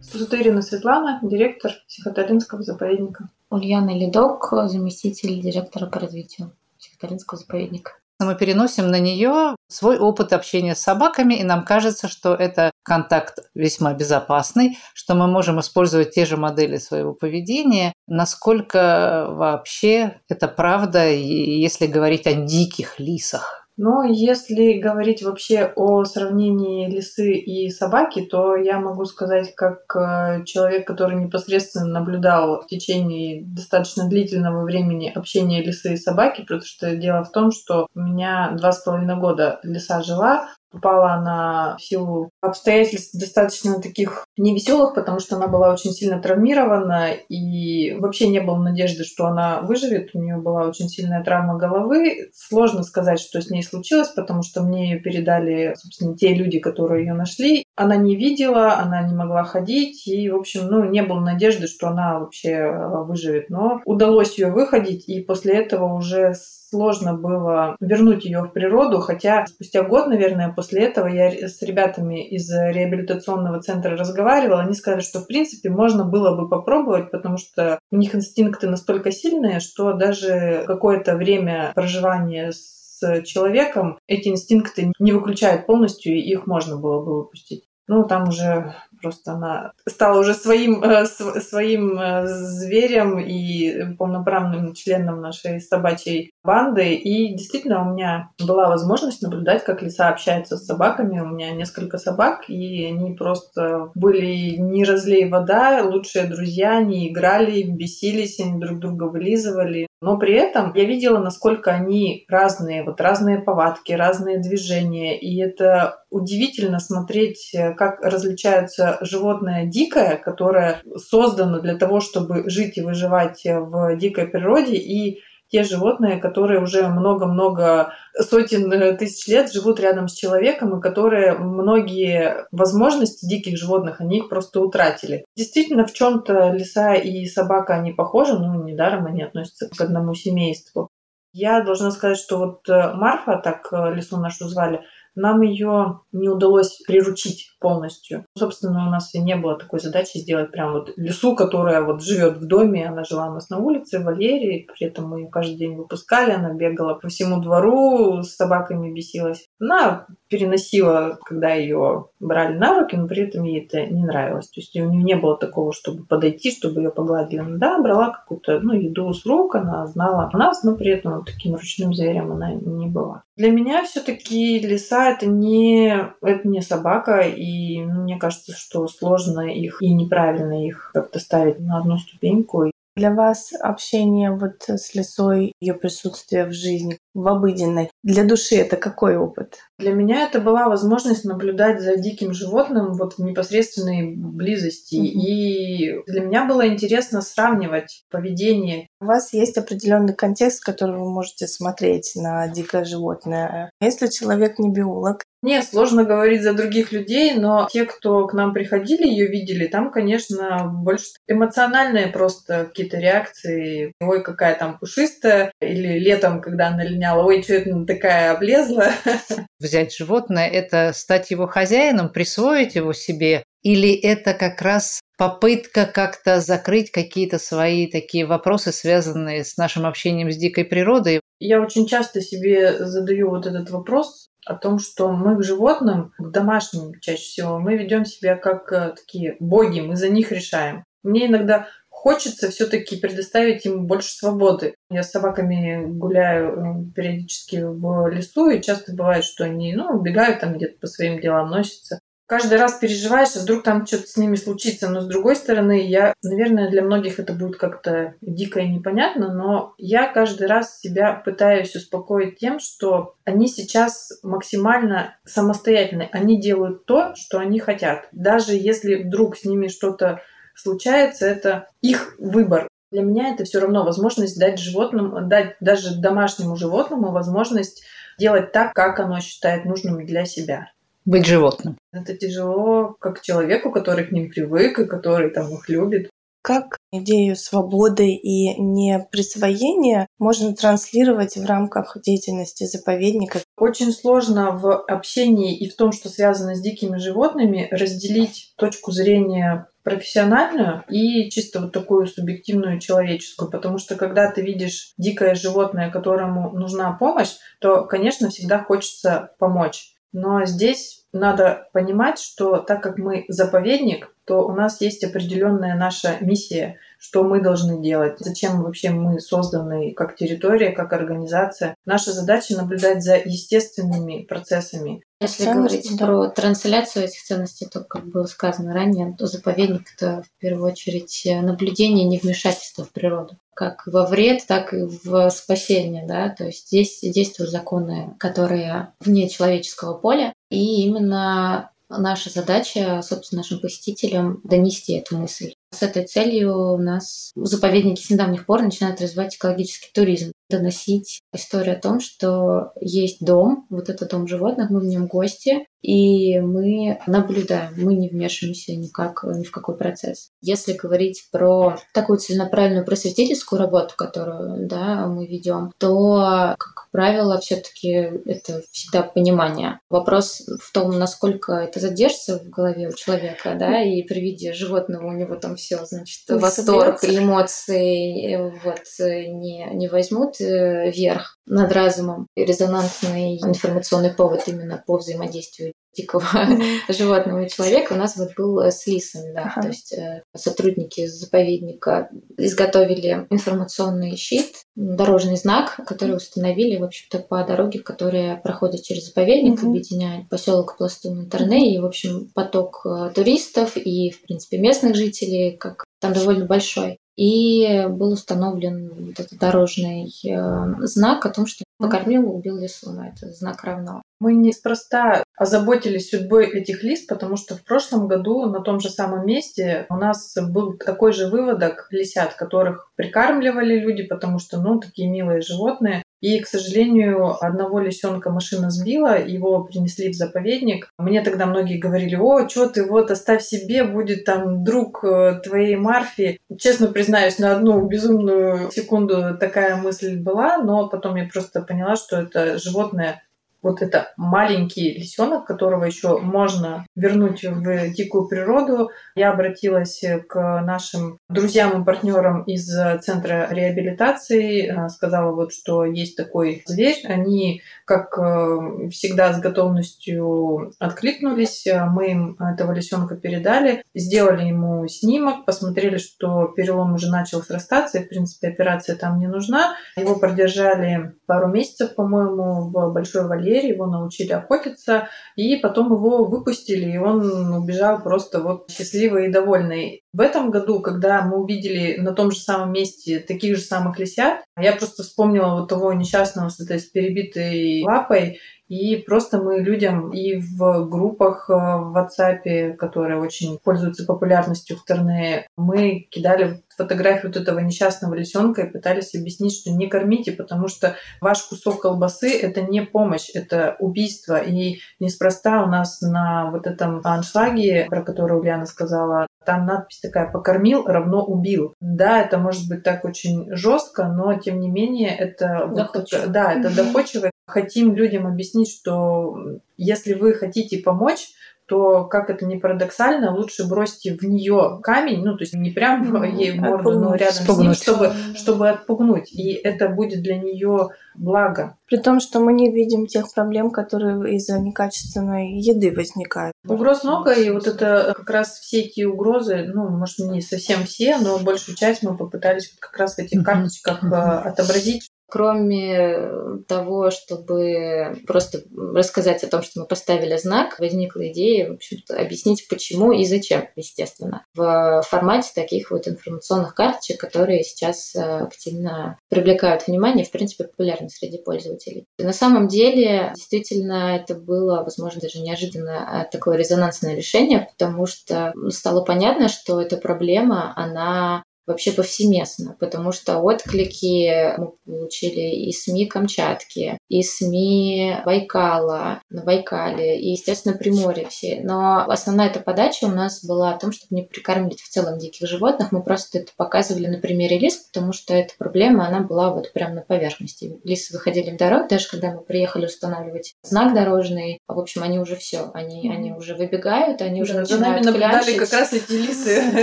Сутырина 0.00 0.60
Светлана, 0.60 1.20
директор 1.22 1.72
Психоталинского 1.86 2.62
заповедника. 2.62 3.30
Ульяна 3.48 3.96
Ледок, 3.96 4.52
заместитель 4.66 5.40
директора 5.40 5.86
по 5.86 6.00
развитию 6.00 6.52
Психоталинского 6.78 7.38
заповедника 7.38 7.92
мы 8.24 8.34
переносим 8.34 8.90
на 8.90 9.00
нее 9.00 9.56
свой 9.68 9.98
опыт 9.98 10.32
общения 10.32 10.74
с 10.74 10.82
собаками, 10.82 11.34
и 11.34 11.44
нам 11.44 11.64
кажется, 11.64 12.08
что 12.08 12.34
это 12.34 12.70
контакт 12.82 13.38
весьма 13.54 13.92
безопасный, 13.94 14.78
что 14.94 15.14
мы 15.14 15.26
можем 15.26 15.60
использовать 15.60 16.12
те 16.12 16.24
же 16.24 16.36
модели 16.36 16.76
своего 16.76 17.14
поведения. 17.14 17.92
Насколько 18.06 19.26
вообще 19.30 20.20
это 20.28 20.48
правда, 20.48 21.10
если 21.10 21.86
говорить 21.86 22.26
о 22.26 22.34
диких 22.34 22.98
лисах? 22.98 23.61
Но 23.78 24.04
если 24.04 24.78
говорить 24.78 25.22
вообще 25.22 25.72
о 25.76 26.04
сравнении 26.04 26.90
лисы 26.90 27.32
и 27.32 27.70
собаки, 27.70 28.22
то 28.22 28.54
я 28.54 28.78
могу 28.78 29.06
сказать, 29.06 29.54
как 29.54 29.96
э, 29.96 30.44
человек, 30.44 30.86
который 30.86 31.18
непосредственно 31.18 31.86
наблюдал 31.86 32.60
в 32.60 32.66
течение 32.66 33.42
достаточно 33.46 34.08
длительного 34.08 34.64
времени 34.64 35.10
общения 35.14 35.62
лисы 35.62 35.94
и 35.94 35.96
собаки, 35.96 36.42
потому 36.42 36.60
что 36.60 36.94
дело 36.96 37.24
в 37.24 37.32
том, 37.32 37.50
что 37.50 37.86
у 37.94 38.00
меня 38.00 38.54
два 38.58 38.72
с 38.72 38.82
половиной 38.82 39.18
года 39.18 39.58
лиса 39.62 40.02
жила, 40.02 40.48
попала 40.72 41.12
она 41.12 41.76
в 41.78 41.82
силу 41.82 42.30
обстоятельств 42.40 43.18
достаточно 43.18 43.80
таких 43.80 44.26
невеселых, 44.36 44.94
потому 44.94 45.20
что 45.20 45.36
она 45.36 45.46
была 45.46 45.72
очень 45.72 45.92
сильно 45.92 46.20
травмирована 46.20 47.12
и 47.12 47.94
вообще 47.98 48.28
не 48.28 48.40
было 48.40 48.56
надежды, 48.56 49.04
что 49.04 49.26
она 49.26 49.60
выживет. 49.60 50.10
У 50.14 50.18
нее 50.18 50.38
была 50.38 50.66
очень 50.66 50.88
сильная 50.88 51.22
травма 51.22 51.56
головы. 51.56 52.30
Сложно 52.34 52.82
сказать, 52.82 53.20
что 53.20 53.40
с 53.40 53.50
ней 53.50 53.62
случилось, 53.62 54.08
потому 54.08 54.42
что 54.42 54.62
мне 54.62 54.90
ее 54.90 55.00
передали, 55.00 55.74
собственно, 55.76 56.16
те 56.16 56.34
люди, 56.34 56.58
которые 56.58 57.06
ее 57.06 57.14
нашли. 57.14 57.64
Она 57.74 57.96
не 57.96 58.16
видела, 58.16 58.74
она 58.78 59.02
не 59.02 59.14
могла 59.14 59.44
ходить, 59.44 60.06
и, 60.06 60.28
в 60.28 60.36
общем, 60.36 60.66
ну, 60.66 60.84
не 60.84 61.02
было 61.02 61.20
надежды, 61.20 61.66
что 61.66 61.88
она 61.88 62.18
вообще 62.18 62.50
э, 62.50 63.04
выживет. 63.04 63.48
Но 63.50 63.80
удалось 63.84 64.38
ее 64.38 64.50
выходить, 64.50 65.08
и 65.08 65.20
после 65.20 65.54
этого 65.54 65.94
уже 65.94 66.34
сложно 66.72 67.14
было 67.14 67.76
вернуть 67.80 68.24
ее 68.24 68.42
в 68.42 68.48
природу, 68.48 69.00
хотя 69.00 69.46
спустя 69.46 69.82
год, 69.82 70.06
наверное, 70.06 70.52
после 70.52 70.84
этого 70.84 71.06
я 71.06 71.30
с 71.30 71.60
ребятами 71.62 72.26
из 72.26 72.50
реабилитационного 72.50 73.60
центра 73.60 73.96
разговаривала, 73.96 74.62
они 74.62 74.72
сказали, 74.72 75.02
что 75.02 75.20
в 75.20 75.26
принципе 75.26 75.68
можно 75.68 76.04
было 76.04 76.34
бы 76.34 76.48
попробовать, 76.48 77.10
потому 77.10 77.36
что 77.36 77.78
у 77.90 77.96
них 77.96 78.14
инстинкты 78.14 78.68
настолько 78.68 79.12
сильные, 79.12 79.60
что 79.60 79.92
даже 79.92 80.64
какое-то 80.66 81.16
время 81.16 81.72
проживания 81.74 82.52
с 82.52 82.81
человеком 83.24 83.98
эти 84.06 84.28
инстинкты 84.28 84.92
не 84.98 85.12
выключают 85.12 85.66
полностью, 85.66 86.14
и 86.14 86.20
их 86.20 86.46
можно 86.46 86.76
было 86.76 87.02
бы 87.04 87.16
выпустить. 87.16 87.64
Ну, 87.88 88.04
там 88.04 88.28
уже 88.28 88.74
просто 89.00 89.32
она 89.32 89.72
стала 89.88 90.20
уже 90.20 90.34
своим, 90.34 90.82
э, 90.82 91.04
своим 91.04 91.98
э, 91.98 92.26
зверем 92.26 93.18
и 93.18 93.94
полноправным 93.96 94.72
членом 94.74 95.20
нашей 95.20 95.60
собачьей 95.60 96.30
банды. 96.44 96.94
И 96.94 97.34
действительно 97.34 97.82
у 97.82 97.92
меня 97.92 98.30
была 98.38 98.68
возможность 98.68 99.20
наблюдать, 99.20 99.64
как 99.64 99.82
лиса 99.82 100.08
общается 100.08 100.56
с 100.56 100.64
собаками. 100.64 101.20
У 101.20 101.26
меня 101.26 101.50
несколько 101.50 101.98
собак, 101.98 102.48
и 102.48 102.86
они 102.86 103.14
просто 103.14 103.90
были 103.96 104.56
не 104.56 104.84
разлей 104.84 105.28
вода, 105.28 105.82
лучшие 105.82 106.26
друзья, 106.26 106.78
они 106.78 107.10
играли, 107.10 107.62
бесились, 107.62 108.38
они 108.38 108.60
друг 108.60 108.78
друга 108.78 109.04
вылизывали. 109.04 109.88
Но 110.02 110.18
при 110.18 110.34
этом 110.34 110.74
я 110.74 110.84
видела, 110.84 111.18
насколько 111.18 111.70
они 111.70 112.24
разные, 112.28 112.82
вот 112.82 113.00
разные 113.00 113.38
повадки, 113.38 113.92
разные 113.92 114.40
движения. 114.40 115.16
И 115.16 115.40
это 115.40 116.02
удивительно 116.10 116.80
смотреть, 116.80 117.54
как 117.76 118.00
различаются 118.02 118.98
животное 119.00 119.66
дикое, 119.66 120.16
которое 120.16 120.82
создано 120.96 121.60
для 121.60 121.78
того, 121.78 122.00
чтобы 122.00 122.50
жить 122.50 122.78
и 122.78 122.82
выживать 122.82 123.44
в 123.44 123.96
дикой 123.96 124.26
природе, 124.26 124.74
и 124.74 125.20
те 125.52 125.64
животные, 125.64 126.16
которые 126.16 126.60
уже 126.60 126.88
много-много 126.88 127.92
сотен 128.18 128.72
э, 128.72 128.96
тысяч 128.96 129.28
лет 129.28 129.52
живут 129.52 129.78
рядом 129.78 130.08
с 130.08 130.14
человеком, 130.14 130.78
и 130.78 130.80
которые 130.80 131.34
многие 131.34 132.46
возможности 132.50 133.26
диких 133.26 133.58
животных, 133.58 134.00
они 134.00 134.18
их 134.18 134.30
просто 134.30 134.60
утратили. 134.60 135.26
Действительно, 135.36 135.86
в 135.86 135.92
чем-то 135.92 136.52
лиса 136.52 136.94
и 136.94 137.26
собака, 137.26 137.74
они 137.74 137.92
похожи, 137.92 138.38
но 138.38 138.64
недаром 138.64 139.06
они 139.06 139.22
относятся 139.22 139.68
к 139.68 139.80
одному 139.80 140.14
семейству. 140.14 140.88
Я 141.34 141.62
должна 141.62 141.90
сказать, 141.90 142.18
что 142.18 142.38
вот 142.38 142.68
э, 142.68 142.92
Марфа, 142.94 143.36
так 143.36 143.68
э, 143.72 143.94
лису 143.94 144.18
нашу 144.18 144.48
звали, 144.48 144.82
нам 145.14 145.42
ее 145.42 146.00
не 146.12 146.28
удалось 146.28 146.80
приручить 146.86 147.56
полностью. 147.60 148.24
Собственно, 148.36 148.86
у 148.86 148.90
нас 148.90 149.14
и 149.14 149.20
не 149.20 149.36
было 149.36 149.58
такой 149.58 149.80
задачи 149.80 150.18
сделать 150.18 150.50
прям 150.50 150.72
вот 150.72 150.92
лесу, 150.96 151.36
которая 151.36 151.82
вот 151.82 152.02
живет 152.02 152.38
в 152.38 152.46
доме. 152.46 152.88
Она 152.88 153.04
жила 153.04 153.28
у 153.28 153.34
нас 153.34 153.50
на 153.50 153.58
улице, 153.58 153.98
в 153.98 154.04
вольере, 154.04 154.66
при 154.66 154.86
этом 154.86 155.08
мы 155.08 155.20
ее 155.20 155.28
каждый 155.30 155.56
день 155.56 155.76
выпускали. 155.76 156.32
Она 156.32 156.54
бегала 156.54 156.94
по 156.94 157.08
всему 157.08 157.40
двору, 157.40 158.22
с 158.22 158.34
собаками 158.36 158.92
бесилась. 158.92 159.46
Она 159.60 160.06
переносила, 160.28 161.18
когда 161.24 161.52
ее 161.52 162.06
брали 162.18 162.56
на 162.56 162.80
руки, 162.80 162.96
но 162.96 163.06
при 163.06 163.28
этом 163.28 163.44
ей 163.44 163.64
это 163.64 163.84
не 163.86 164.04
нравилось. 164.04 164.48
То 164.48 164.60
есть 164.60 164.74
у 164.76 164.88
нее 164.88 165.02
не 165.02 165.14
было 165.14 165.36
такого, 165.36 165.72
чтобы 165.72 166.04
подойти, 166.04 166.50
чтобы 166.50 166.80
ее 166.80 166.90
погладили. 166.90 167.40
Она, 167.40 167.58
да, 167.58 167.82
брала 167.82 168.10
какую-то 168.10 168.60
ну, 168.60 168.72
еду 168.72 169.12
с 169.12 169.26
рук, 169.26 169.54
она 169.56 169.86
знала 169.86 170.30
нас, 170.32 170.62
но 170.62 170.76
при 170.76 170.90
этом 170.90 171.16
вот 171.16 171.26
таким 171.26 171.54
ручным 171.54 171.94
зверем 171.94 172.32
она 172.32 172.52
не 172.54 172.86
была. 172.86 173.24
Для 173.36 173.50
меня 173.50 173.84
все-таки 173.84 174.58
лиса 174.58 175.10
это 175.10 175.26
не, 175.26 175.88
это 176.20 176.46
не 176.46 176.60
собака, 176.60 177.20
и 177.20 177.80
мне 177.80 178.18
кажется, 178.18 178.52
что 178.52 178.86
сложно 178.88 179.40
их 179.40 179.80
и 179.80 179.92
неправильно 179.94 180.66
их 180.66 180.90
как-то 180.92 181.18
ставить 181.18 181.58
на 181.58 181.78
одну 181.78 181.96
ступеньку. 181.96 182.70
Для 182.94 183.14
вас 183.14 183.54
общение 183.54 184.32
вот 184.32 184.68
с 184.68 184.94
лисой, 184.94 185.52
ее 185.60 185.72
присутствие 185.72 186.44
в 186.44 186.52
жизни, 186.52 186.98
в 187.14 187.28
обыденной, 187.28 187.90
для 188.02 188.24
души 188.24 188.56
это 188.56 188.76
какой 188.76 189.16
опыт? 189.16 189.58
Для 189.78 189.92
меня 189.92 190.24
это 190.24 190.40
была 190.40 190.68
возможность 190.68 191.24
наблюдать 191.24 191.80
за 191.80 191.96
диким 191.96 192.32
животным 192.32 192.94
вот 192.94 193.14
в 193.14 193.18
непосредственной 193.18 194.14
близости. 194.16 194.96
Mm-hmm. 194.96 195.20
И 195.20 196.02
для 196.06 196.20
меня 196.22 196.44
было 196.46 196.66
интересно 196.66 197.20
сравнивать 197.22 198.04
поведение. 198.10 198.86
У 199.00 199.06
вас 199.06 199.32
есть 199.32 199.58
определенный 199.58 200.14
контекст, 200.14 200.60
в 200.60 200.66
котором 200.66 201.02
вы 201.02 201.10
можете 201.10 201.46
смотреть 201.46 202.12
на 202.16 202.48
дикое 202.48 202.84
животное. 202.84 203.70
Если 203.80 204.06
человек 204.06 204.58
не 204.58 204.70
биолог, 204.70 205.22
мне 205.42 205.60
сложно 205.62 206.04
говорить 206.04 206.42
за 206.42 206.52
других 206.52 206.92
людей, 206.92 207.34
но 207.34 207.66
те, 207.68 207.84
кто 207.84 208.28
к 208.28 208.32
нам 208.32 208.52
приходили, 208.54 209.08
ее 209.08 209.26
видели, 209.26 209.66
там, 209.66 209.90
конечно, 209.90 210.70
больше 210.72 211.06
эмоциональные 211.26 212.06
просто 212.06 212.66
какие-то 212.66 212.98
реакции. 212.98 213.92
Ой, 214.00 214.22
какая 214.22 214.56
там 214.56 214.78
пушистая. 214.78 215.50
Или 215.60 215.98
летом, 215.98 216.40
когда 216.40 216.68
она 216.68 216.84
линяла, 217.02 217.24
ой, 217.24 217.42
что 217.42 217.54
это 217.54 217.84
такая 217.84 218.32
облезла. 218.32 218.90
Взять 219.60 219.94
животное– 219.94 220.48
это 220.52 220.92
стать 220.94 221.30
его 221.30 221.46
хозяином, 221.46 222.08
присвоить 222.10 222.76
его 222.76 222.92
себе, 222.92 223.42
или 223.62 223.92
это 223.92 224.34
как 224.34 224.62
раз 224.62 225.00
попытка 225.18 225.86
как-то 225.86 226.40
закрыть 226.40 226.90
какие-то 226.90 227.38
свои 227.38 227.88
такие 227.88 228.26
вопросы, 228.26 228.72
связанные 228.72 229.44
с 229.44 229.56
нашим 229.56 229.86
общением 229.86 230.30
с 230.30 230.36
дикой 230.36 230.64
природой? 230.64 231.20
Я 231.40 231.60
очень 231.60 231.86
часто 231.86 232.20
себе 232.20 232.84
задаю 232.86 233.30
вот 233.30 233.46
этот 233.46 233.70
вопрос, 233.70 234.28
о 234.44 234.54
том, 234.54 234.80
что 234.80 235.12
мы 235.12 235.36
к 235.36 235.44
животным, 235.44 236.12
к 236.18 236.30
домашним 236.30 236.98
чаще 237.00 237.22
всего, 237.22 237.60
мы 237.60 237.76
ведем 237.76 238.04
себя 238.04 238.34
как 238.34 238.72
э, 238.72 238.94
такие 238.96 239.36
боги, 239.38 239.78
мы 239.78 239.94
за 239.94 240.08
них 240.08 240.32
решаем. 240.32 240.84
Мне 241.04 241.26
иногда 241.26 241.68
хочется 242.02 242.50
все-таки 242.50 242.96
предоставить 242.96 243.64
им 243.64 243.86
больше 243.86 244.10
свободы. 244.10 244.74
Я 244.90 245.04
с 245.04 245.12
собаками 245.12 245.86
гуляю 245.86 246.48
э, 246.48 246.92
периодически 246.96 247.62
в 247.62 248.08
лесу, 248.08 248.50
и 248.50 248.60
часто 248.60 248.92
бывает, 248.92 249.22
что 249.22 249.44
они 249.44 249.72
ну, 249.72 249.86
убегают 249.86 250.40
там 250.40 250.54
где-то 250.54 250.80
по 250.80 250.88
своим 250.88 251.20
делам, 251.20 251.50
носятся 251.50 252.00
каждый 252.32 252.56
раз 252.56 252.78
переживаешь, 252.78 253.34
вдруг 253.36 253.62
там 253.62 253.84
что-то 253.84 254.06
с 254.06 254.16
ними 254.16 254.36
случится. 254.36 254.88
Но 254.88 255.02
с 255.02 255.06
другой 255.06 255.36
стороны, 255.36 255.86
я, 255.86 256.14
наверное, 256.22 256.70
для 256.70 256.80
многих 256.80 257.18
это 257.20 257.34
будет 257.34 257.58
как-то 257.58 258.14
дико 258.22 258.60
и 258.60 258.70
непонятно, 258.70 259.34
но 259.34 259.74
я 259.76 260.10
каждый 260.10 260.46
раз 260.46 260.80
себя 260.80 261.12
пытаюсь 261.12 261.76
успокоить 261.76 262.38
тем, 262.38 262.58
что 262.58 263.16
они 263.26 263.48
сейчас 263.48 264.18
максимально 264.22 265.18
самостоятельны. 265.26 266.08
Они 266.10 266.40
делают 266.40 266.86
то, 266.86 267.14
что 267.16 267.38
они 267.38 267.58
хотят. 267.58 268.08
Даже 268.12 268.54
если 268.54 269.02
вдруг 269.02 269.36
с 269.36 269.44
ними 269.44 269.68
что-то 269.68 270.22
случается, 270.54 271.26
это 271.26 271.68
их 271.80 272.14
выбор. 272.18 272.68
Для 272.90 273.02
меня 273.02 273.32
это 273.32 273.44
все 273.44 273.60
равно 273.60 273.84
возможность 273.84 274.38
дать 274.38 274.58
животным, 274.58 275.28
дать 275.28 275.56
даже 275.60 275.98
домашнему 275.98 276.56
животному 276.56 277.10
возможность 277.10 277.84
делать 278.18 278.52
так, 278.52 278.74
как 278.74 279.00
оно 279.00 279.20
считает 279.20 279.64
нужным 279.64 280.04
для 280.04 280.26
себя 280.26 280.68
быть 281.04 281.26
животным. 281.26 281.76
Это 281.92 282.16
тяжело 282.16 282.96
как 282.98 283.22
человеку, 283.22 283.70
который 283.70 284.04
к 284.06 284.12
ним 284.12 284.30
привык 284.30 284.78
и 284.78 284.86
который 284.86 285.30
там 285.30 285.52
их 285.52 285.68
любит. 285.68 286.10
Как 286.42 286.76
идею 286.92 287.36
свободы 287.36 288.10
и 288.10 288.60
неприсвоения 288.60 290.06
можно 290.18 290.54
транслировать 290.54 291.36
в 291.36 291.44
рамках 291.44 291.96
деятельности 292.02 292.64
заповедника? 292.64 293.40
Очень 293.56 293.92
сложно 293.92 294.52
в 294.52 294.84
общении 294.84 295.56
и 295.56 295.68
в 295.68 295.76
том, 295.76 295.92
что 295.92 296.08
связано 296.08 296.54
с 296.54 296.60
дикими 296.60 296.98
животными, 296.98 297.68
разделить 297.70 298.52
точку 298.56 298.92
зрения 298.92 299.68
профессиональную 299.82 300.84
и 300.88 301.28
чисто 301.30 301.60
вот 301.60 301.72
такую 301.72 302.06
субъективную 302.06 302.78
человеческую, 302.78 303.50
потому 303.50 303.78
что 303.78 303.96
когда 303.96 304.30
ты 304.30 304.42
видишь 304.42 304.92
дикое 304.96 305.34
животное, 305.34 305.90
которому 305.90 306.52
нужна 306.52 306.92
помощь, 306.92 307.32
то, 307.60 307.84
конечно, 307.84 308.28
всегда 308.28 308.62
хочется 308.62 309.30
помочь. 309.38 309.94
Но 310.12 310.44
здесь 310.44 311.06
надо 311.12 311.68
понимать, 311.72 312.18
что 312.18 312.58
так 312.58 312.82
как 312.82 312.98
мы 312.98 313.24
заповедник, 313.28 314.11
то 314.24 314.46
у 314.46 314.52
нас 314.52 314.80
есть 314.80 315.02
определенная 315.04 315.76
наша 315.76 316.16
миссия, 316.20 316.78
что 316.98 317.24
мы 317.24 317.40
должны 317.40 317.82
делать, 317.82 318.18
зачем 318.20 318.62
вообще 318.62 318.90
мы 318.90 319.18
созданы 319.20 319.92
как 319.92 320.14
территория, 320.14 320.70
как 320.70 320.92
организация. 320.92 321.74
Наша 321.84 322.12
задача 322.12 322.56
наблюдать 322.56 323.02
за 323.02 323.16
естественными 323.16 324.22
процессами. 324.22 325.02
Если 325.20 325.44
говорить 325.44 325.96
да. 325.96 326.06
про 326.06 326.28
трансляцию 326.28 327.06
этих 327.06 327.22
ценностей, 327.22 327.66
то, 327.66 327.80
как 327.82 328.06
было 328.06 328.26
сказано 328.26 328.72
ранее, 328.72 329.14
то 329.18 329.26
заповедник– 329.26 329.82
это 329.96 330.22
в 330.22 330.40
первую 330.40 330.70
очередь 330.70 331.22
наблюдение, 331.42 332.06
не 332.06 332.18
вмешательство 332.18 332.84
в 332.84 332.90
природу 332.90 333.36
как 333.54 333.86
во 333.86 334.06
вред, 334.06 334.46
так 334.46 334.72
и 334.72 334.84
в 335.04 335.28
спасение, 335.30 336.06
да, 336.06 336.30
то 336.30 336.46
есть 336.46 336.68
здесь 336.68 337.00
действуют 337.02 337.50
законы, 337.50 338.14
которые 338.18 338.94
вне 339.00 339.28
человеческого 339.28 339.92
поля, 339.94 340.32
и 340.50 340.86
именно 340.86 341.70
наша 341.98 342.30
задача, 342.30 343.00
собственно, 343.02 343.40
нашим 343.40 343.60
посетителям 343.60 344.40
донести 344.44 344.94
эту 344.94 345.16
мысль. 345.16 345.54
С 345.70 345.82
этой 345.82 346.06
целью 346.06 346.74
у 346.74 346.78
нас 346.78 347.32
заповедники 347.34 348.02
с 348.02 348.10
недавних 348.10 348.46
пор 348.46 348.62
начинают 348.62 349.00
развивать 349.00 349.36
экологический 349.36 349.90
туризм, 349.92 350.32
доносить 350.56 351.20
историю 351.32 351.76
о 351.76 351.80
том, 351.80 352.00
что 352.00 352.72
есть 352.80 353.24
дом, 353.24 353.66
вот 353.70 353.88
это 353.88 354.06
дом 354.06 354.26
животных, 354.26 354.70
мы 354.70 354.80
в 354.80 354.84
нем 354.84 355.06
гости, 355.06 355.66
и 355.82 356.38
мы 356.38 357.00
наблюдаем, 357.06 357.74
мы 357.76 357.94
не 357.94 358.08
вмешиваемся 358.08 358.74
никак 358.76 359.24
ни 359.24 359.42
в 359.42 359.50
какой 359.50 359.76
процесс. 359.76 360.30
Если 360.40 360.74
говорить 360.74 361.28
про 361.32 361.76
такую 361.92 362.18
целенаправленную 362.18 362.84
просветительскую 362.84 363.58
работу, 363.58 363.94
которую 363.96 364.68
да, 364.68 365.06
мы 365.08 365.26
ведем, 365.26 365.72
то, 365.78 366.54
как 366.58 366.88
правило, 366.92 367.38
все-таки 367.40 367.88
это 367.88 368.62
всегда 368.70 369.02
понимание. 369.02 369.80
Вопрос 369.90 370.42
в 370.60 370.72
том, 370.72 370.96
насколько 370.98 371.52
это 371.54 371.80
задержится 371.80 372.38
в 372.38 372.48
голове 372.48 372.88
у 372.88 372.92
человека, 372.92 373.56
да, 373.58 373.82
и 373.82 374.02
при 374.02 374.20
виде 374.20 374.52
животного 374.52 375.08
у 375.08 375.12
него 375.12 375.34
там 375.34 375.56
все, 375.56 375.84
значит, 375.84 376.28
не 376.28 376.38
восторг 376.38 377.00
соберется. 377.00 377.24
эмоции 377.24 378.34
э, 378.34 378.52
вот 378.64 378.82
не, 379.00 379.68
не 379.74 379.88
возьмут 379.88 380.36
э, 380.42 380.90
верх 380.90 381.38
над 381.46 381.72
разумом. 381.72 382.26
Резонансный 382.36 383.38
информационный 383.38 384.12
повод 384.12 384.42
именно 384.46 384.82
по 384.86 384.98
взаимодействию 384.98 385.72
дикого 385.94 386.24
животного 386.88 387.44
и 387.44 387.50
человека 387.50 387.92
у 387.92 387.96
нас 387.96 388.16
вот 388.16 388.30
был 388.36 388.60
э, 388.60 388.70
с 388.70 388.86
лисами, 388.86 389.32
да, 389.34 389.42
ага. 389.42 389.62
то 389.62 389.68
есть 389.68 389.92
э, 389.92 390.22
сотрудники 390.34 391.06
заповедника 391.06 392.08
изготовили 392.36 393.26
информационный 393.30 394.16
щит, 394.16 394.62
дорожный 394.74 395.36
знак, 395.36 395.80
который 395.86 396.16
установили, 396.16 396.78
в 396.78 396.84
общем-то, 396.84 397.18
по 397.20 397.44
дороге, 397.44 397.80
которая 397.80 398.36
проходит 398.36 398.82
через 398.82 399.06
заповедник, 399.06 399.62
угу. 399.62 399.70
объединяет 399.70 400.28
поселок 400.28 400.76
Пластун 400.78 401.20
Интерне 401.20 401.74
и, 401.74 401.78
в 401.78 401.86
общем, 401.86 402.30
поток 402.34 402.86
туристов 403.14 403.76
и, 403.76 404.10
в 404.10 404.22
принципе, 404.22 404.58
местных 404.58 404.94
жителей, 404.94 405.56
как 405.56 405.84
там 406.00 406.12
довольно 406.12 406.46
большой. 406.46 406.98
И 407.16 407.86
был 407.88 408.12
установлен 408.12 408.90
вот 408.94 409.20
этот 409.20 409.38
дорожный 409.38 410.06
э, 410.06 410.86
знак 410.86 411.26
о 411.26 411.30
том, 411.30 411.46
что 411.46 411.64
покормил, 411.78 412.30
убил 412.30 412.58
лису. 412.58 412.92
На 412.92 413.08
это 413.08 413.30
знак 413.32 413.64
равно. 413.64 414.02
Мы 414.20 414.34
неспроста 414.34 415.24
озаботились 415.36 416.10
судьбой 416.10 416.46
этих 416.46 416.82
лис, 416.84 417.04
потому 417.06 417.36
что 417.36 417.56
в 417.56 417.64
прошлом 417.64 418.06
году 418.06 418.46
на 418.46 418.60
том 418.60 418.80
же 418.80 418.88
самом 418.88 419.26
месте 419.26 419.86
у 419.90 419.96
нас 419.96 420.34
был 420.36 420.78
такой 420.78 421.12
же 421.12 421.28
выводок 421.28 421.88
лисят, 421.90 422.34
которых 422.34 422.92
прикармливали 422.94 423.78
люди, 423.78 424.04
потому 424.04 424.38
что, 424.38 424.60
ну, 424.60 424.78
такие 424.78 425.10
милые 425.10 425.40
животные. 425.40 426.01
И, 426.22 426.38
к 426.38 426.46
сожалению, 426.46 427.36
одного 427.44 427.80
лисенка 427.80 428.30
машина 428.30 428.70
сбила, 428.70 429.20
его 429.20 429.64
принесли 429.64 430.08
в 430.08 430.14
заповедник. 430.14 430.88
Мне 430.96 431.20
тогда 431.20 431.46
многие 431.46 431.78
говорили, 431.78 432.14
о, 432.14 432.48
что 432.48 432.68
ты 432.68 432.84
вот 432.86 433.10
оставь 433.10 433.42
себе, 433.42 433.82
будет 433.82 434.24
там 434.24 434.62
друг 434.62 435.04
э, 435.04 435.40
твоей 435.42 435.74
Марфи. 435.74 436.38
Честно 436.58 436.86
признаюсь, 436.86 437.40
на 437.40 437.56
одну 437.56 437.84
безумную 437.86 438.70
секунду 438.70 439.36
такая 439.36 439.74
мысль 439.74 440.16
была, 440.16 440.58
но 440.58 440.88
потом 440.88 441.16
я 441.16 441.28
просто 441.30 441.60
поняла, 441.60 441.96
что 441.96 442.20
это 442.20 442.56
животное 442.56 443.20
вот 443.62 443.80
это 443.80 444.12
маленький 444.16 444.92
лисенок, 444.94 445.46
которого 445.46 445.84
еще 445.84 446.18
можно 446.18 446.84
вернуть 446.96 447.44
в 447.44 447.90
дикую 447.92 448.28
природу. 448.28 448.90
Я 449.14 449.32
обратилась 449.32 450.02
к 450.28 450.60
нашим 450.62 451.18
друзьям 451.28 451.82
и 451.82 451.84
партнерам 451.84 452.42
из 452.44 452.66
центра 453.02 453.48
реабилитации, 453.50 454.66
э, 454.66 454.88
сказала 454.88 455.34
вот, 455.34 455.52
что 455.52 455.84
есть 455.84 456.16
такой 456.16 456.62
зверь. 456.66 457.00
Они, 457.04 457.62
как 457.92 458.18
э, 458.18 458.88
всегда, 458.88 459.32
с 459.34 459.40
готовностью 459.40 460.72
откликнулись. 460.78 461.66
Мы 461.90 462.12
им 462.12 462.36
этого 462.40 462.72
лисенка 462.72 463.16
передали, 463.16 463.84
сделали 463.94 464.44
ему 464.46 464.88
снимок, 464.88 465.44
посмотрели, 465.44 465.98
что 465.98 466.46
перелом 466.48 466.94
уже 466.94 467.10
начал 467.10 467.42
срастаться, 467.42 467.98
и, 467.98 468.04
в 468.04 468.08
принципе, 468.08 468.48
операция 468.48 468.96
там 468.96 469.18
не 469.18 469.26
нужна. 469.26 469.74
Его 469.96 470.18
продержали 470.18 471.12
пару 471.26 471.48
месяцев, 471.48 471.94
по-моему, 471.94 472.70
в 472.70 472.92
большой 472.92 473.24
зверь, 473.52 473.66
его 473.66 473.86
научили 473.86 474.32
охотиться, 474.32 475.08
и 475.36 475.56
потом 475.56 475.92
его 475.92 476.24
выпустили, 476.24 476.92
и 476.92 476.98
он 476.98 477.52
убежал 477.52 478.02
просто 478.02 478.40
вот 478.40 478.70
счастливый 478.70 479.26
и 479.26 479.32
довольный. 479.32 480.01
В 480.12 480.20
этом 480.20 480.50
году, 480.50 480.80
когда 480.80 481.22
мы 481.22 481.38
увидели 481.38 481.96
на 481.96 482.12
том 482.12 482.30
же 482.30 482.38
самом 482.38 482.72
месте 482.72 483.18
таких 483.18 483.56
же 483.56 483.62
самых 483.62 483.98
лисят, 483.98 484.44
я 484.58 484.76
просто 484.76 485.02
вспомнила 485.02 485.60
вот 485.60 485.68
того 485.68 485.92
несчастного 485.94 486.50
с 486.50 486.60
этой 486.60 486.80
с 486.80 486.84
перебитой 486.84 487.82
лапой, 487.82 488.38
и 488.72 488.96
просто 488.96 489.36
мы 489.36 489.58
людям 489.58 490.14
и 490.14 490.40
в 490.40 490.88
группах 490.88 491.50
э, 491.50 491.52
в 491.52 491.94
WhatsApp, 491.94 492.72
которые 492.76 493.20
очень 493.20 493.58
пользуются 493.62 494.06
популярностью 494.06 494.78
в 494.78 494.84
Терне, 494.86 495.46
мы 495.58 496.06
кидали 496.10 496.62
фотографию 496.78 497.30
вот 497.30 497.36
этого 497.36 497.58
несчастного 497.58 498.14
лисенка 498.14 498.62
и 498.62 498.70
пытались 498.70 499.14
объяснить, 499.14 499.54
что 499.54 499.70
не 499.70 499.88
кормите, 499.88 500.32
потому 500.32 500.68
что 500.68 500.96
ваш 501.20 501.42
кусок 501.42 501.82
колбасы– 501.82 502.30
это 502.42 502.62
не 502.62 502.80
помощь, 502.80 503.28
это 503.34 503.76
убийство. 503.78 504.38
И 504.38 504.78
неспроста 505.00 505.62
у 505.64 505.66
нас 505.66 506.00
на 506.00 506.50
вот 506.50 506.66
этом 506.66 507.02
аншлаге, 507.04 507.86
про 507.90 508.02
который 508.02 508.38
Ульяна 508.38 508.64
сказала, 508.64 509.26
там 509.44 509.66
надпись 509.66 510.00
такая 510.00 510.30
«покормил 510.30 510.84
равно 510.86 511.24
убил». 511.24 511.74
Да, 511.80 512.20
это 512.20 512.38
может 512.38 512.68
быть 512.68 512.82
так 512.82 513.04
очень 513.04 513.48
жестко, 513.54 514.06
но 514.06 514.34
тем 514.34 514.60
не 514.60 514.70
менее 514.70 515.14
это 515.14 515.68
доходчиво. 515.74 516.22
Вот, 516.22 516.32
да, 516.32 516.52
это 516.52 516.74
доходчиво. 516.74 517.30
Хотим 517.46 517.94
людям 517.94 518.26
объяснить, 518.26 518.61
что 518.66 519.60
если 519.76 520.14
вы 520.14 520.34
хотите 520.34 520.78
помочь, 520.78 521.30
то, 521.66 522.04
как 522.04 522.28
это 522.28 522.44
не 522.44 522.56
парадоксально, 522.58 523.34
лучше 523.34 523.66
бросьте 523.66 524.14
в 524.14 524.22
нее 524.22 524.80
камень, 524.82 525.24
ну, 525.24 525.36
то 525.36 525.42
есть 525.42 525.54
не 525.54 525.70
прям 525.70 526.14
mm-hmm. 526.14 526.36
ей 526.36 526.50
в 526.52 526.60
морду, 526.60 526.98
но 526.98 527.14
рядом 527.14 527.44
спугнуть. 527.44 527.78
с 527.78 527.86
ним, 527.86 527.96
чтобы, 527.96 528.12
чтобы 528.34 528.68
отпугнуть. 528.68 529.32
И 529.32 529.52
это 529.52 529.88
будет 529.88 530.22
для 530.22 530.36
нее 530.36 530.90
благо. 531.14 531.76
При 531.86 531.96
том, 531.96 532.20
что 532.20 532.40
мы 532.40 532.52
не 532.52 532.70
видим 532.70 533.06
тех 533.06 533.32
проблем, 533.32 533.70
которые 533.70 534.34
из-за 534.36 534.58
некачественной 534.58 535.58
еды 535.60 535.92
возникают. 535.92 536.52
Угроз 536.66 537.04
много, 537.04 537.32
и 537.32 537.48
вот 537.50 537.66
это 537.66 538.12
как 538.16 538.28
раз 538.28 538.58
все 538.58 538.80
эти 538.80 539.04
угрозы, 539.04 539.70
ну, 539.72 539.88
может, 539.88 540.18
не 540.18 540.42
совсем 540.42 540.84
все, 540.84 541.16
но 541.16 541.38
большую 541.38 541.76
часть 541.76 542.02
мы 542.02 542.16
попытались 542.16 542.74
как 542.80 542.98
раз 542.98 543.14
в 543.14 543.18
этих 543.18 543.42
карточках 543.44 544.04
mm-hmm. 544.04 544.42
отобразить, 544.42 545.08
Кроме 545.32 546.28
того, 546.68 547.10
чтобы 547.10 548.18
просто 548.26 548.64
рассказать 548.76 549.42
о 549.42 549.48
том, 549.48 549.62
что 549.62 549.80
мы 549.80 549.86
поставили 549.86 550.36
знак, 550.36 550.78
возникла 550.78 551.26
идея, 551.32 551.70
в 551.70 551.76
общем-то, 551.76 552.20
объяснить, 552.20 552.68
почему 552.68 553.12
и 553.12 553.24
зачем, 553.24 553.66
естественно, 553.74 554.44
в 554.54 555.02
формате 555.08 555.48
таких 555.54 555.90
вот 555.90 556.06
информационных 556.06 556.74
карточек, 556.74 557.18
которые 557.18 557.64
сейчас 557.64 558.14
э, 558.14 558.20
активно 558.20 559.18
привлекают 559.30 559.86
внимание, 559.86 560.26
в 560.26 560.30
принципе, 560.30 560.64
популярны 560.64 561.08
среди 561.08 561.38
пользователей. 561.38 562.04
На 562.18 562.34
самом 562.34 562.68
деле, 562.68 563.32
действительно, 563.34 564.14
это 564.14 564.34
было, 564.34 564.82
возможно, 564.82 565.22
даже 565.22 565.40
неожиданно 565.40 566.28
такое 566.30 566.58
резонансное 566.58 567.16
решение, 567.16 567.70
потому 567.74 568.04
что 568.04 568.52
стало 568.68 569.02
понятно, 569.02 569.48
что 569.48 569.80
эта 569.80 569.96
проблема, 569.96 570.74
она 570.76 571.42
вообще 571.66 571.92
повсеместно, 571.92 572.76
потому 572.78 573.12
что 573.12 573.38
отклики 573.38 574.54
мы 574.58 574.72
получили 574.84 575.66
и 575.66 575.72
СМИ 575.72 576.06
Камчатки, 576.06 576.98
и 577.08 577.22
СМИ 577.22 578.16
Байкала, 578.24 579.22
на 579.30 579.42
Байкале, 579.42 580.20
и, 580.20 580.30
естественно, 580.30 580.76
Приморье 580.76 581.28
все. 581.28 581.60
Но 581.62 582.04
основная 582.08 582.48
эта 582.48 582.60
подача 582.60 583.04
у 583.04 583.10
нас 583.10 583.44
была 583.44 583.70
о 583.70 583.78
том, 583.78 583.92
чтобы 583.92 584.16
не 584.16 584.22
прикармливать 584.22 584.80
в 584.80 584.88
целом 584.88 585.18
диких 585.18 585.48
животных. 585.48 585.92
Мы 585.92 586.02
просто 586.02 586.38
это 586.38 586.52
показывали 586.56 587.06
на 587.06 587.18
примере 587.18 587.58
лис, 587.58 587.76
потому 587.92 588.12
что 588.12 588.34
эта 588.34 588.54
проблема, 588.58 589.06
она 589.06 589.20
была 589.20 589.50
вот 589.50 589.72
прямо 589.72 589.94
на 589.94 590.00
поверхности. 590.02 590.80
Лисы 590.84 591.12
выходили 591.12 591.50
в 591.50 591.56
дорогу, 591.56 591.88
даже 591.88 592.08
когда 592.08 592.32
мы 592.32 592.42
приехали 592.42 592.86
устанавливать 592.86 593.54
знак 593.62 593.94
дорожный, 593.94 594.58
в 594.66 594.78
общем, 594.78 595.02
они 595.02 595.18
уже 595.18 595.36
все, 595.36 595.70
они, 595.74 596.10
они 596.10 596.32
уже 596.32 596.54
выбегают, 596.54 597.22
они 597.22 597.42
уже 597.42 597.54
да, 597.54 597.60
начинают 597.60 597.82
за 597.82 597.90
нами 597.90 598.04
наблюдали 598.04 598.58
как 598.58 598.72
раз 598.72 598.92
эти 598.92 599.12
лисы. 599.12 599.62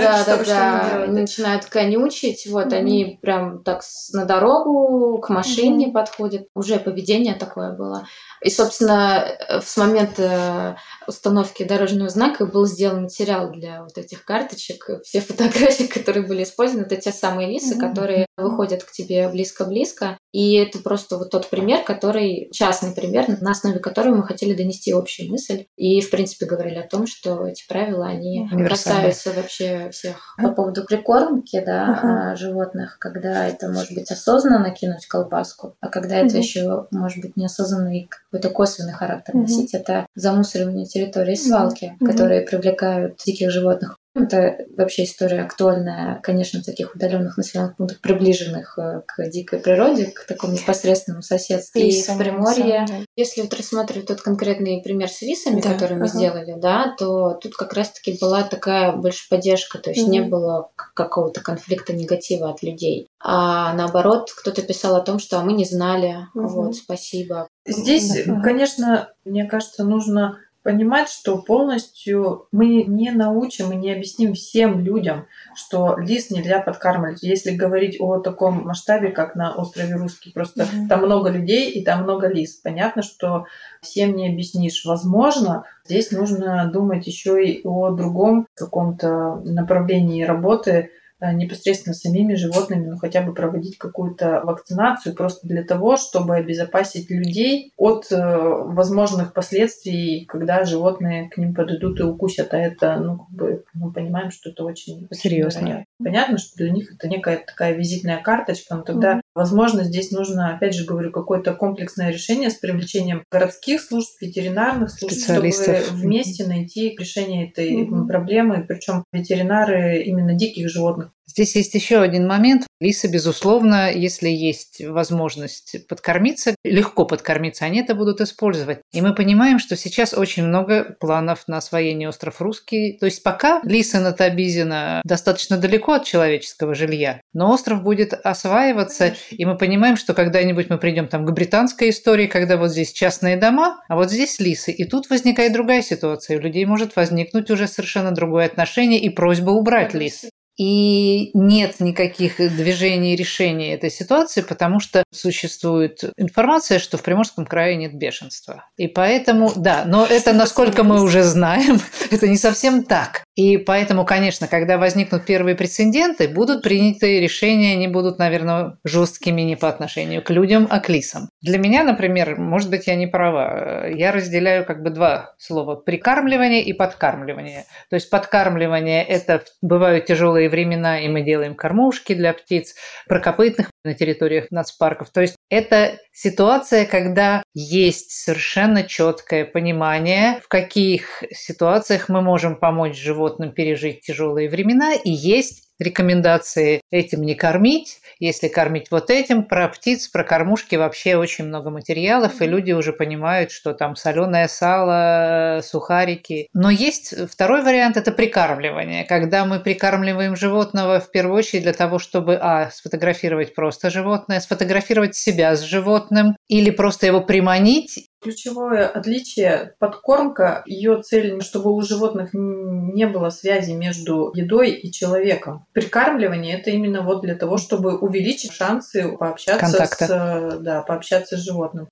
Да, 0.00 0.24
да, 0.24 0.44
да, 0.44 1.06
начинают 1.08 1.66
конючить, 1.70 2.46
вот 2.46 2.66
mm-hmm. 2.66 2.76
они 2.76 3.18
прям 3.22 3.62
так 3.62 3.82
на 4.12 4.24
дорогу, 4.24 5.18
к 5.18 5.28
машине 5.28 5.88
mm-hmm. 5.88 5.92
подходят. 5.92 6.46
Уже 6.54 6.78
поведение 6.78 7.34
такое 7.34 7.72
было. 7.72 8.06
И, 8.42 8.50
собственно, 8.50 9.24
с 9.48 9.76
момента 9.76 10.76
установки 11.06 11.62
дорожного 11.62 12.08
знака 12.08 12.46
был 12.46 12.66
сделан 12.66 13.02
материал 13.02 13.50
для 13.50 13.82
вот 13.82 13.96
этих 13.98 14.24
карточек. 14.24 14.88
Все 15.04 15.20
фотографии, 15.30 15.84
которые 15.84 16.26
были 16.26 16.42
использованы, 16.42 16.86
это 16.86 16.96
те 16.96 17.12
самые 17.12 17.48
лисы, 17.48 17.74
mm-hmm. 17.74 17.88
которые 17.88 18.26
выходят 18.36 18.84
к 18.84 18.92
тебе 18.92 19.28
близко-близко. 19.28 20.18
И 20.32 20.54
это 20.54 20.78
просто 20.78 21.18
вот 21.18 21.30
тот 21.30 21.48
пример, 21.50 21.84
который, 21.84 22.48
частный 22.52 22.94
пример, 22.94 23.26
на 23.40 23.50
основе 23.50 23.78
которого 23.78 24.16
мы 24.16 24.22
хотели 24.22 24.54
донести 24.54 24.92
общую 24.92 25.30
мысль. 25.30 25.66
И, 25.76 26.00
в 26.00 26.10
принципе, 26.10 26.46
говорили 26.46 26.78
о 26.78 26.88
том, 26.88 27.06
что 27.06 27.46
эти 27.46 27.66
правила, 27.68 28.06
они 28.06 28.48
касаются 28.68 29.32
вообще 29.32 29.90
всех. 29.90 30.36
По 30.38 30.52
поводу 30.52 30.84
прикормки, 30.84 31.59
да, 31.64 32.00
uh-huh. 32.02 32.36
животных, 32.36 32.98
когда 32.98 33.46
это 33.46 33.68
может 33.68 33.92
быть 33.94 34.10
осознанно 34.10 34.70
кинуть 34.70 35.06
колбаску, 35.06 35.76
а 35.80 35.88
когда 35.88 36.20
uh-huh. 36.20 36.26
это 36.26 36.36
еще 36.38 36.86
может 36.90 37.20
быть 37.22 37.36
неосознанно 37.36 37.96
и 37.96 38.06
какой-то 38.06 38.50
косвенный 38.50 38.92
характер 38.92 39.34
uh-huh. 39.34 39.42
носить, 39.42 39.74
это 39.74 40.06
замусоривание 40.14 40.86
территории 40.86 41.34
свалки, 41.34 41.96
uh-huh. 42.00 42.06
которые 42.06 42.42
привлекают 42.42 43.16
диких 43.24 43.50
животных 43.50 43.99
это 44.14 44.66
вообще 44.76 45.04
история 45.04 45.42
актуальная, 45.42 46.20
конечно, 46.22 46.60
в 46.60 46.64
таких 46.64 46.94
удаленных 46.94 47.36
населенных 47.36 47.76
пунктах, 47.76 48.00
приближенных 48.00 48.76
э, 48.76 49.02
к 49.06 49.28
дикой 49.28 49.60
природе, 49.60 50.06
к 50.06 50.26
такому 50.26 50.54
непосредственному 50.54 51.22
соседству. 51.22 51.78
И, 51.78 51.88
и 51.90 52.02
в 52.02 52.18
Приморье, 52.18 52.86
если 53.14 53.42
вот 53.42 53.54
рассматривать 53.54 54.08
тот 54.08 54.20
конкретный 54.20 54.82
пример 54.82 55.08
с 55.08 55.22
рисами, 55.22 55.60
да, 55.60 55.74
который 55.74 55.96
мы 55.96 56.06
ага. 56.06 56.18
сделали, 56.18 56.54
да, 56.58 56.94
то 56.98 57.34
тут 57.34 57.54
как 57.54 57.72
раз-таки 57.72 58.18
была 58.20 58.42
такая 58.42 58.92
больше 58.92 59.28
поддержка, 59.28 59.78
то 59.78 59.90
есть 59.90 60.02
угу. 60.02 60.10
не 60.10 60.22
было 60.22 60.70
какого-то 60.94 61.40
конфликта 61.40 61.92
негатива 61.92 62.50
от 62.50 62.62
людей. 62.64 63.06
А 63.22 63.74
наоборот, 63.74 64.32
кто-то 64.36 64.62
писал 64.62 64.96
о 64.96 65.02
том, 65.02 65.20
что 65.20 65.38
а 65.38 65.44
мы 65.44 65.52
не 65.52 65.64
знали, 65.64 66.26
угу. 66.34 66.48
вот, 66.48 66.76
спасибо. 66.76 67.46
Здесь, 67.64 68.26
угу. 68.26 68.42
конечно, 68.42 69.12
мне 69.24 69.44
кажется, 69.44 69.84
нужно 69.84 70.38
понимать, 70.62 71.08
что 71.08 71.38
полностью 71.38 72.46
мы 72.52 72.84
не 72.84 73.10
научим 73.10 73.72
и 73.72 73.76
не 73.76 73.92
объясним 73.92 74.34
всем 74.34 74.80
людям, 74.80 75.26
что 75.54 75.96
лис 75.98 76.30
нельзя 76.30 76.60
подкармливать. 76.60 77.22
Если 77.22 77.50
говорить 77.50 77.96
о 78.00 78.18
таком 78.18 78.64
масштабе, 78.64 79.10
как 79.10 79.34
на 79.34 79.54
острове 79.54 79.94
Русский, 79.94 80.32
просто 80.32 80.64
mm-hmm. 80.64 80.88
там 80.88 81.00
много 81.02 81.30
людей 81.30 81.70
и 81.70 81.84
там 81.84 82.02
много 82.02 82.28
лис. 82.28 82.56
Понятно, 82.56 83.02
что 83.02 83.46
всем 83.80 84.14
не 84.14 84.28
объяснишь. 84.28 84.84
Возможно, 84.84 85.64
здесь 85.84 86.10
нужно 86.10 86.70
думать 86.72 87.06
еще 87.06 87.44
и 87.44 87.60
о 87.64 87.90
другом 87.90 88.46
каком-то 88.54 89.36
направлении 89.44 90.24
работы, 90.24 90.90
непосредственно 91.32 91.94
самими 91.94 92.34
животными, 92.34 92.86
ну 92.86 92.96
хотя 92.96 93.22
бы 93.22 93.34
проводить 93.34 93.78
какую-то 93.78 94.40
вакцинацию 94.44 95.14
просто 95.14 95.46
для 95.46 95.62
того, 95.62 95.96
чтобы 95.96 96.36
обезопасить 96.36 97.10
людей 97.10 97.72
от 97.76 98.10
э, 98.10 98.16
возможных 98.16 99.32
последствий, 99.32 100.24
когда 100.26 100.64
животные 100.64 101.28
к 101.28 101.36
ним 101.36 101.54
подойдут 101.54 102.00
и 102.00 102.04
укусят. 102.04 102.54
А 102.54 102.58
это, 102.58 102.96
ну, 102.96 103.18
как 103.18 103.30
бы 103.30 103.64
мы 103.74 103.92
понимаем, 103.92 104.30
что 104.30 104.50
это 104.50 104.64
очень 104.64 105.08
серьезно. 105.12 105.84
Понятно, 106.02 106.38
что 106.38 106.56
для 106.56 106.70
них 106.70 106.92
это 106.94 107.08
некая 107.08 107.38
такая 107.38 107.74
визитная 107.74 108.22
карточка, 108.22 108.76
но 108.76 108.82
тогда, 108.82 109.16
mm-hmm. 109.16 109.20
Возможно, 109.40 109.84
здесь 109.84 110.10
нужно, 110.10 110.54
опять 110.54 110.74
же 110.74 110.84
говорю, 110.84 111.10
какое-то 111.10 111.54
комплексное 111.54 112.10
решение 112.10 112.50
с 112.50 112.56
привлечением 112.56 113.24
городских 113.32 113.80
служб, 113.80 114.10
ветеринарных 114.20 114.90
служб, 114.90 115.18
чтобы 115.18 115.50
вместе 115.92 116.46
найти 116.46 116.94
решение 116.94 117.48
этой 117.48 117.84
mm-hmm. 117.84 118.06
проблемы. 118.06 118.62
Причем 118.68 119.04
ветеринары 119.14 120.02
именно 120.02 120.34
диких 120.34 120.68
животных 120.68 121.10
Здесь 121.30 121.54
есть 121.54 121.74
еще 121.74 122.00
один 122.00 122.26
момент. 122.26 122.66
Лисы, 122.80 123.06
безусловно, 123.06 123.92
если 123.92 124.28
есть 124.28 124.84
возможность 124.84 125.86
подкормиться, 125.86 126.56
легко 126.64 127.04
подкормиться, 127.04 127.64
они 127.64 127.80
это 127.80 127.94
будут 127.94 128.20
использовать. 128.20 128.80
И 128.92 129.00
мы 129.00 129.14
понимаем, 129.14 129.60
что 129.60 129.76
сейчас 129.76 130.12
очень 130.12 130.44
много 130.44 130.96
планов 130.98 131.44
на 131.46 131.58
освоение 131.58 132.08
остров 132.08 132.40
Русский. 132.40 132.98
То 132.98 133.06
есть 133.06 133.22
пока 133.22 133.60
лисы 133.62 134.00
на 134.00 134.10
Табизина 134.10 135.02
достаточно 135.04 135.56
далеко 135.56 135.92
от 135.92 136.04
человеческого 136.04 136.74
жилья, 136.74 137.20
но 137.32 137.52
остров 137.52 137.84
будет 137.84 138.12
осваиваться, 138.12 139.14
и 139.30 139.44
мы 139.44 139.56
понимаем, 139.56 139.96
что 139.96 140.14
когда-нибудь 140.14 140.68
мы 140.68 140.78
придем 140.78 141.06
там 141.06 141.24
к 141.26 141.32
британской 141.32 141.90
истории, 141.90 142.26
когда 142.26 142.56
вот 142.56 142.72
здесь 142.72 142.92
частные 142.92 143.36
дома, 143.36 143.80
а 143.88 143.94
вот 143.94 144.10
здесь 144.10 144.40
лисы. 144.40 144.72
И 144.72 144.84
тут 144.84 145.08
возникает 145.10 145.52
другая 145.52 145.82
ситуация. 145.82 146.38
У 146.38 146.40
людей 146.40 146.64
может 146.64 146.96
возникнуть 146.96 147.50
уже 147.52 147.68
совершенно 147.68 148.10
другое 148.10 148.46
отношение 148.46 148.98
и 148.98 149.10
просьба 149.10 149.50
убрать 149.50 149.94
лис 149.94 150.24
и 150.60 151.30
нет 151.32 151.80
никаких 151.80 152.36
движений 152.36 153.14
и 153.14 153.16
решений 153.16 153.68
этой 153.68 153.90
ситуации, 153.90 154.42
потому 154.42 154.78
что 154.78 155.04
существует 155.10 156.04
информация, 156.18 156.78
что 156.78 156.98
в 156.98 157.02
Приморском 157.02 157.46
крае 157.46 157.76
нет 157.76 157.94
бешенства. 157.94 158.66
И 158.76 158.86
поэтому, 158.86 159.50
да, 159.56 159.84
но 159.86 160.04
это, 160.04 160.34
насколько 160.34 160.84
мы 160.84 161.02
уже 161.02 161.22
знаем, 161.22 161.80
это 162.10 162.28
не 162.28 162.36
совсем 162.36 162.84
так. 162.84 163.22
И 163.36 163.56
поэтому, 163.56 164.04
конечно, 164.04 164.48
когда 164.48 164.76
возникнут 164.76 165.24
первые 165.24 165.56
прецеденты, 165.56 166.28
будут 166.28 166.62
приняты 166.62 167.20
решения, 167.20 167.72
они 167.72 167.88
будут, 167.88 168.18
наверное, 168.18 168.76
жесткими 168.84 169.40
не 169.40 169.56
по 169.56 169.66
отношению 169.70 170.22
к 170.22 170.28
людям, 170.28 170.66
а 170.68 170.80
к 170.80 170.90
лисам. 170.90 171.30
Для 171.40 171.56
меня, 171.56 171.84
например, 171.84 172.38
может 172.38 172.68
быть, 172.68 172.86
я 172.86 172.96
не 172.96 173.06
права, 173.06 173.86
я 173.86 174.12
разделяю 174.12 174.66
как 174.66 174.82
бы 174.82 174.90
два 174.90 175.32
слова– 175.38 175.74
прикармливание 175.86 176.62
и 176.62 176.74
подкармливание. 176.74 177.64
То 177.88 177.94
есть 177.94 178.10
подкармливание– 178.10 179.02
это 179.08 179.42
бывают 179.62 180.04
тяжелые 180.04 180.49
времена, 180.50 181.00
и 181.00 181.08
мы 181.08 181.22
делаем 181.22 181.54
кормушки 181.54 182.12
для 182.12 182.34
птиц, 182.34 182.74
прокопытных 183.06 183.70
на 183.84 183.94
территориях 183.94 184.50
нацпарков. 184.50 185.10
То 185.10 185.22
есть 185.22 185.36
это 185.48 185.98
ситуация, 186.12 186.84
когда 186.84 187.42
есть 187.54 188.10
совершенно 188.10 188.82
четкое 188.82 189.44
понимание, 189.46 190.40
в 190.44 190.48
каких 190.48 191.24
ситуациях 191.30 192.08
мы 192.08 192.20
можем 192.20 192.56
помочь 192.56 192.98
животным 192.98 193.52
пережить 193.52 194.02
тяжелые 194.02 194.50
времена, 194.50 194.92
и 194.92 195.10
есть 195.10 195.69
рекомендации 195.80 196.82
этим 196.90 197.22
не 197.22 197.34
кормить, 197.34 197.98
если 198.18 198.48
кормить 198.48 198.90
вот 198.90 199.10
этим. 199.10 199.44
Про 199.44 199.68
птиц, 199.68 200.08
про 200.08 200.24
кормушки 200.24 200.76
вообще 200.76 201.16
очень 201.16 201.46
много 201.46 201.70
материалов, 201.70 202.40
и 202.40 202.46
люди 202.46 202.72
уже 202.72 202.92
понимают, 202.92 203.50
что 203.50 203.72
там 203.72 203.96
соленое 203.96 204.48
сало, 204.48 205.60
сухарики. 205.62 206.48
Но 206.52 206.70
есть 206.70 207.14
второй 207.30 207.62
вариант– 207.62 207.96
это 207.98 208.12
прикармливание, 208.12 209.04
когда 209.04 209.44
мы 209.44 209.58
прикармливаем 209.60 210.36
животного 210.36 211.00
в 211.00 211.10
первую 211.10 211.38
очередь 211.38 211.62
для 211.62 211.72
того, 211.72 211.98
чтобы, 211.98 212.38
а, 212.40 212.70
сфотографировать 212.70 213.54
просто 213.54 213.90
животное, 213.90 214.40
сфотографировать 214.40 215.14
себя 215.14 215.56
с 215.56 215.60
животным 215.60 216.36
или 216.48 216.70
просто 216.70 217.06
его 217.06 217.20
приманить 217.20 218.09
Ключевое 218.22 218.86
отличие– 218.86 219.74
подкормка. 219.78 220.62
Ее 220.66 221.00
цель, 221.00 221.40
чтобы 221.40 221.72
у 221.72 221.80
животных 221.80 222.30
не 222.34 223.06
было 223.06 223.30
связи 223.30 223.70
между 223.72 224.30
едой 224.34 224.72
и 224.72 224.92
человеком. 224.92 225.64
Прикармливание– 225.72 226.58
это 226.60 226.68
именно 226.68 227.00
вот 227.00 227.22
для 227.22 227.34
того, 227.34 227.56
чтобы 227.56 227.96
увеличить 227.96 228.52
шансы 228.52 229.16
пообщаться, 229.16 229.86
с, 229.86 230.58
да, 230.60 230.82
пообщаться 230.82 231.38
с 231.38 231.40
животным. 231.40 231.88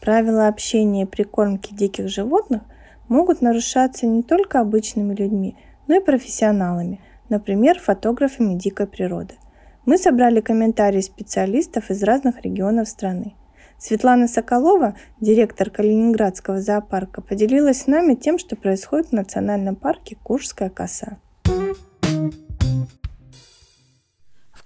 Правила 0.00 0.48
общения 0.48 1.04
и 1.04 1.06
прикормки 1.06 1.72
диких 1.72 2.08
животных 2.08 2.62
могут 3.06 3.42
нарушаться 3.42 4.06
не 4.06 4.24
только 4.24 4.58
обычными 4.58 5.14
людьми, 5.14 5.56
но 5.86 5.98
и 5.98 6.04
профессионалами, 6.04 7.00
например, 7.28 7.78
фотографами 7.78 8.54
дикой 8.54 8.88
природы. 8.88 9.34
Мы 9.86 9.98
собрали 9.98 10.40
комментарии 10.40 11.00
специалистов 11.00 11.90
из 11.90 12.02
разных 12.02 12.42
регионов 12.42 12.88
страны. 12.88 13.36
Светлана 13.78 14.28
Соколова, 14.28 14.96
директор 15.20 15.70
Калининградского 15.70 16.60
зоопарка, 16.60 17.22
поделилась 17.22 17.82
с 17.82 17.86
нами 17.86 18.14
тем, 18.14 18.38
что 18.38 18.56
происходит 18.56 19.08
в 19.08 19.12
национальном 19.12 19.76
парке 19.76 20.16
Куршская 20.22 20.68
коса. 20.68 21.18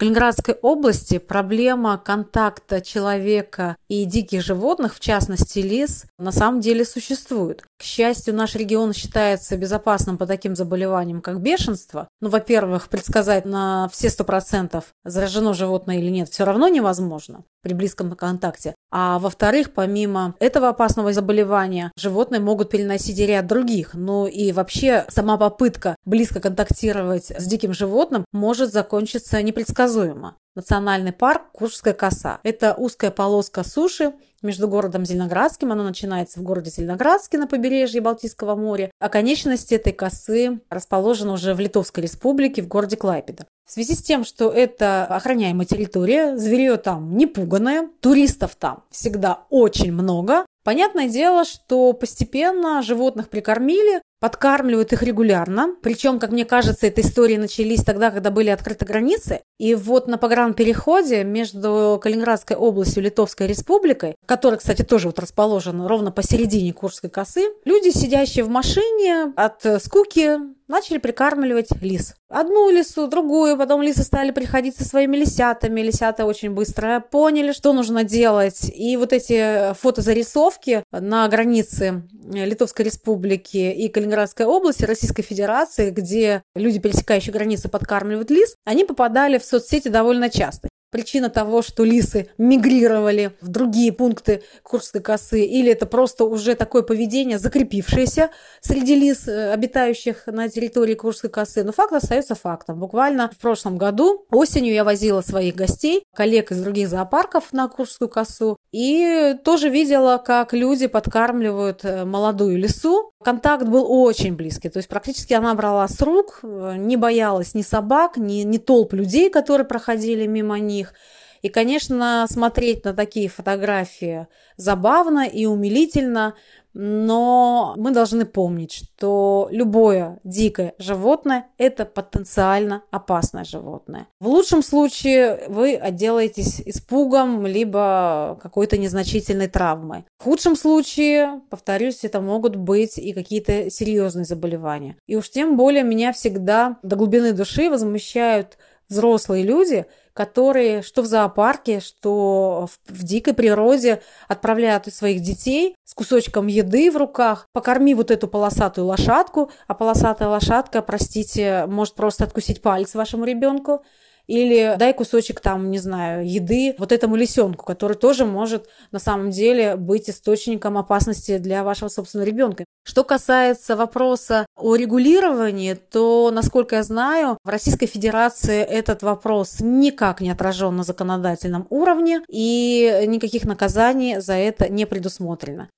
Калининградской 0.02 0.54
области 0.62 1.18
проблема 1.18 1.96
контакта 1.96 2.80
человека 2.80 3.76
и 3.86 4.04
диких 4.04 4.42
животных, 4.42 4.96
в 4.96 4.98
частности 4.98 5.60
лис, 5.60 6.06
на 6.18 6.32
самом 6.32 6.60
деле 6.60 6.84
существует. 6.84 7.62
К 7.78 7.84
счастью, 7.84 8.34
наш 8.34 8.56
регион 8.56 8.94
считается 8.94 9.56
безопасным 9.56 10.18
по 10.18 10.26
таким 10.26 10.56
заболеваниям, 10.56 11.20
как 11.20 11.40
бешенство. 11.40 12.08
Ну, 12.20 12.30
во-первых, 12.30 12.88
предсказать 12.88 13.44
на 13.44 13.88
все 13.92 14.10
сто 14.10 14.24
процентов, 14.24 14.86
заражено 15.04 15.54
животное 15.54 15.98
или 15.98 16.10
нет, 16.10 16.28
все 16.30 16.44
равно 16.44 16.66
невозможно 16.66 17.44
при 17.62 17.72
близком 17.72 18.10
контакте. 18.16 18.74
А 18.92 19.18
во-вторых, 19.18 19.72
помимо 19.72 20.34
этого 20.38 20.68
опасного 20.68 21.12
заболевания, 21.12 21.90
животные 21.96 22.40
могут 22.40 22.70
переносить 22.70 23.18
и 23.18 23.26
ряд 23.26 23.46
других. 23.46 23.94
Ну 23.94 24.26
и 24.26 24.52
вообще 24.52 25.06
сама 25.08 25.38
попытка 25.38 25.96
близко 26.04 26.40
контактировать 26.40 27.30
с 27.30 27.46
диким 27.46 27.72
животным 27.72 28.24
может 28.32 28.72
закончиться 28.72 29.42
непредсказуемо 29.42 29.72
предсказуемо. 29.72 30.36
Национальный 30.54 31.12
парк 31.12 31.42
Куршская 31.52 31.94
коса. 31.94 32.40
Это 32.42 32.74
узкая 32.74 33.10
полоска 33.10 33.64
суши 33.64 34.12
между 34.42 34.68
городом 34.68 35.06
Зеленоградским. 35.06 35.72
Она 35.72 35.82
начинается 35.82 36.40
в 36.40 36.42
городе 36.42 36.70
Зеленоградске 36.70 37.38
на 37.38 37.46
побережье 37.46 38.00
Балтийского 38.02 38.54
моря, 38.54 38.90
а 39.00 39.08
конечности 39.08 39.74
этой 39.74 39.92
косы 39.92 40.60
расположены 40.68 41.32
уже 41.32 41.54
в 41.54 41.60
Литовской 41.60 42.02
республике 42.02 42.60
в 42.60 42.68
городе 42.68 42.96
Клайпеда. 42.96 43.46
В 43.72 43.74
связи 43.74 43.94
с 43.94 44.02
тем, 44.02 44.22
что 44.22 44.50
это 44.50 45.06
охраняемая 45.06 45.64
территория, 45.64 46.36
зверье 46.36 46.76
там 46.76 47.16
не 47.16 47.26
пуганое, 47.26 47.88
туристов 48.02 48.54
там 48.54 48.84
всегда 48.90 49.46
очень 49.48 49.92
много, 49.92 50.44
Понятное 50.64 51.08
дело, 51.08 51.44
что 51.44 51.92
постепенно 51.92 52.82
животных 52.82 53.28
прикормили, 53.28 54.00
подкармливают 54.20 54.92
их 54.92 55.02
регулярно. 55.02 55.74
Причем, 55.82 56.20
как 56.20 56.30
мне 56.30 56.44
кажется, 56.44 56.86
эта 56.86 57.00
история 57.00 57.36
начались 57.36 57.82
тогда, 57.82 58.12
когда 58.12 58.30
были 58.30 58.48
открыты 58.48 58.84
границы. 58.84 59.40
И 59.58 59.74
вот 59.74 60.06
на 60.06 60.18
погранпереходе 60.18 61.24
между 61.24 61.98
Калининградской 62.00 62.56
областью 62.56 63.02
и 63.02 63.06
Литовской 63.06 63.48
республикой, 63.48 64.14
которая, 64.24 64.60
кстати, 64.60 64.82
тоже 64.82 65.08
вот 65.08 65.18
расположена 65.18 65.88
ровно 65.88 66.12
посередине 66.12 66.72
Курской 66.72 67.10
косы, 67.10 67.48
люди, 67.64 67.90
сидящие 67.90 68.44
в 68.44 68.48
машине 68.48 69.32
от 69.34 69.66
скуки, 69.82 70.38
начали 70.72 70.98
прикармливать 70.98 71.68
лис. 71.80 72.14
Одну 72.28 72.70
лису, 72.70 73.06
другую, 73.06 73.56
потом 73.56 73.82
лисы 73.82 74.02
стали 74.02 74.30
приходить 74.32 74.74
со 74.74 74.84
своими 74.84 75.18
лисятами. 75.18 75.82
Лисята 75.82 76.24
очень 76.24 76.50
быстро 76.50 76.98
поняли, 76.98 77.52
что 77.52 77.72
нужно 77.72 78.02
делать. 78.04 78.70
И 78.74 78.96
вот 78.96 79.12
эти 79.12 79.74
фотозарисовки 79.74 80.82
на 80.90 81.28
границе 81.28 82.02
Литовской 82.24 82.86
республики 82.86 83.56
и 83.56 83.88
Калининградской 83.88 84.46
области 84.46 84.84
Российской 84.84 85.22
Федерации, 85.22 85.90
где 85.90 86.42
люди, 86.54 86.78
пересекающие 86.78 87.32
границу, 87.32 87.68
подкармливают 87.68 88.30
лис, 88.30 88.56
они 88.64 88.84
попадали 88.84 89.38
в 89.38 89.44
соцсети 89.44 89.88
довольно 89.88 90.30
часто 90.30 90.68
причина 90.92 91.30
того, 91.30 91.62
что 91.62 91.82
лисы 91.82 92.28
мигрировали 92.38 93.32
в 93.40 93.48
другие 93.48 93.92
пункты 93.92 94.42
Курской 94.62 95.00
косы, 95.00 95.44
или 95.44 95.72
это 95.72 95.86
просто 95.86 96.24
уже 96.24 96.54
такое 96.54 96.82
поведение, 96.82 97.38
закрепившееся 97.38 98.30
среди 98.60 98.94
лис, 98.94 99.26
э, 99.26 99.52
обитающих 99.52 100.26
на 100.26 100.48
территории 100.48 100.94
Курской 100.94 101.30
косы. 101.30 101.64
Но 101.64 101.72
факт 101.72 101.94
остается 101.94 102.34
фактом. 102.34 102.78
Буквально 102.78 103.30
в 103.30 103.38
прошлом 103.38 103.78
году 103.78 104.26
осенью 104.30 104.74
я 104.74 104.84
возила 104.84 105.22
своих 105.22 105.56
гостей, 105.56 106.04
коллег 106.14 106.52
из 106.52 106.62
других 106.62 106.88
зоопарков 106.88 107.52
на 107.52 107.68
Курскую 107.68 108.08
косу, 108.10 108.58
и 108.70 109.34
тоже 109.44 109.70
видела, 109.70 110.18
как 110.18 110.52
люди 110.52 110.86
подкармливают 110.86 111.84
э, 111.84 112.04
молодую 112.04 112.58
лису. 112.58 113.11
Контакт 113.24 113.66
был 113.66 113.86
очень 113.88 114.34
близкий, 114.34 114.68
то 114.68 114.78
есть 114.78 114.88
практически 114.88 115.32
она 115.32 115.54
брала 115.54 115.86
с 115.86 116.00
рук, 116.00 116.40
э, 116.42 116.74
не 116.76 116.96
боялась 116.96 117.54
ни 117.54 117.62
собак, 117.62 118.16
ни, 118.16 118.42
ни 118.42 118.58
толп 118.58 118.92
людей, 118.94 119.30
которые 119.30 119.66
проходили 119.66 120.26
мимо 120.26 120.58
них 120.58 120.72
них. 120.72 120.94
И, 121.42 121.48
конечно, 121.48 122.26
смотреть 122.30 122.84
на 122.84 122.94
такие 122.94 123.28
фотографии 123.28 124.28
забавно 124.56 125.26
и 125.26 125.44
умилительно, 125.44 126.34
но 126.74 127.74
мы 127.76 127.90
должны 127.90 128.24
помнить, 128.24 128.72
что 128.72 129.48
любое 129.50 130.20
дикое 130.24 130.74
животное– 130.78 131.48
это 131.58 131.84
потенциально 131.84 132.82
опасное 132.90 133.44
животное. 133.44 134.06
В 134.20 134.28
лучшем 134.28 134.62
случае 134.62 135.44
вы 135.48 135.74
отделаетесь 135.74 136.62
испугом 136.64 137.46
либо 137.46 138.38
какой-то 138.40 138.78
незначительной 138.78 139.48
травмой. 139.48 140.06
В 140.18 140.24
худшем 140.24 140.56
случае, 140.56 141.42
повторюсь, 141.50 142.04
это 142.04 142.20
могут 142.20 142.56
быть 142.56 142.96
и 142.96 143.12
какие-то 143.12 143.68
серьезные 143.70 144.24
заболевания. 144.24 144.96
И 145.06 145.16
уж 145.16 145.28
тем 145.28 145.56
более 145.56 145.82
меня 145.82 146.12
всегда 146.12 146.78
до 146.82 146.96
глубины 146.96 147.32
души 147.32 147.68
возмущают 147.68 148.56
взрослые 148.88 149.42
люди, 149.42 149.86
которые 150.12 150.82
что 150.82 151.02
в 151.02 151.06
зоопарке, 151.06 151.80
что 151.80 152.68
в, 152.70 152.92
в 152.92 153.02
дикой 153.02 153.34
природе 153.34 154.02
отправляют 154.28 154.92
своих 154.92 155.20
детей 155.20 155.74
с 155.84 155.94
кусочком 155.94 156.46
еды 156.46 156.90
в 156.90 156.96
руках. 156.96 157.46
Покорми 157.52 157.94
вот 157.94 158.10
эту 158.10 158.28
полосатую 158.28 158.86
лошадку, 158.86 159.50
а 159.66 159.74
полосатая 159.74 160.28
лошадка, 160.28 160.82
простите, 160.82 161.66
может 161.66 161.94
просто 161.94 162.24
откусить 162.24 162.62
палец 162.62 162.94
вашему 162.94 163.24
ребенку 163.24 163.84
или 164.26 164.74
дай 164.78 164.92
кусочек 164.94 165.40
там, 165.40 165.70
не 165.70 165.78
знаю, 165.78 166.28
еды 166.28 166.74
вот 166.78 166.92
этому 166.92 167.16
лисенку, 167.16 167.64
который 167.64 167.96
тоже 167.96 168.24
может 168.24 168.68
на 168.90 168.98
самом 168.98 169.30
деле 169.30 169.76
быть 169.76 170.08
источником 170.08 170.78
опасности 170.78 171.38
для 171.38 171.64
вашего 171.64 171.88
собственного 171.88 172.26
ребенка. 172.26 172.64
Что 172.84 173.04
касается 173.04 173.76
вопроса 173.76 174.46
о 174.56 174.74
регулировании, 174.74 175.74
то, 175.74 176.30
насколько 176.32 176.76
я 176.76 176.82
знаю, 176.82 177.38
в 177.44 177.48
Российской 177.48 177.86
Федерации 177.86 178.60
этот 178.62 179.02
вопрос 179.02 179.58
никак 179.60 180.20
не 180.20 180.30
отражен 180.30 180.76
на 180.76 180.82
законодательном 180.82 181.66
уровне, 181.70 182.22
и 182.28 183.04
никаких 183.06 183.44
наказаний 183.44 184.18
за 184.20 184.34
это 184.34 184.68
не 184.68 184.86
предусмотрено. 184.86 185.68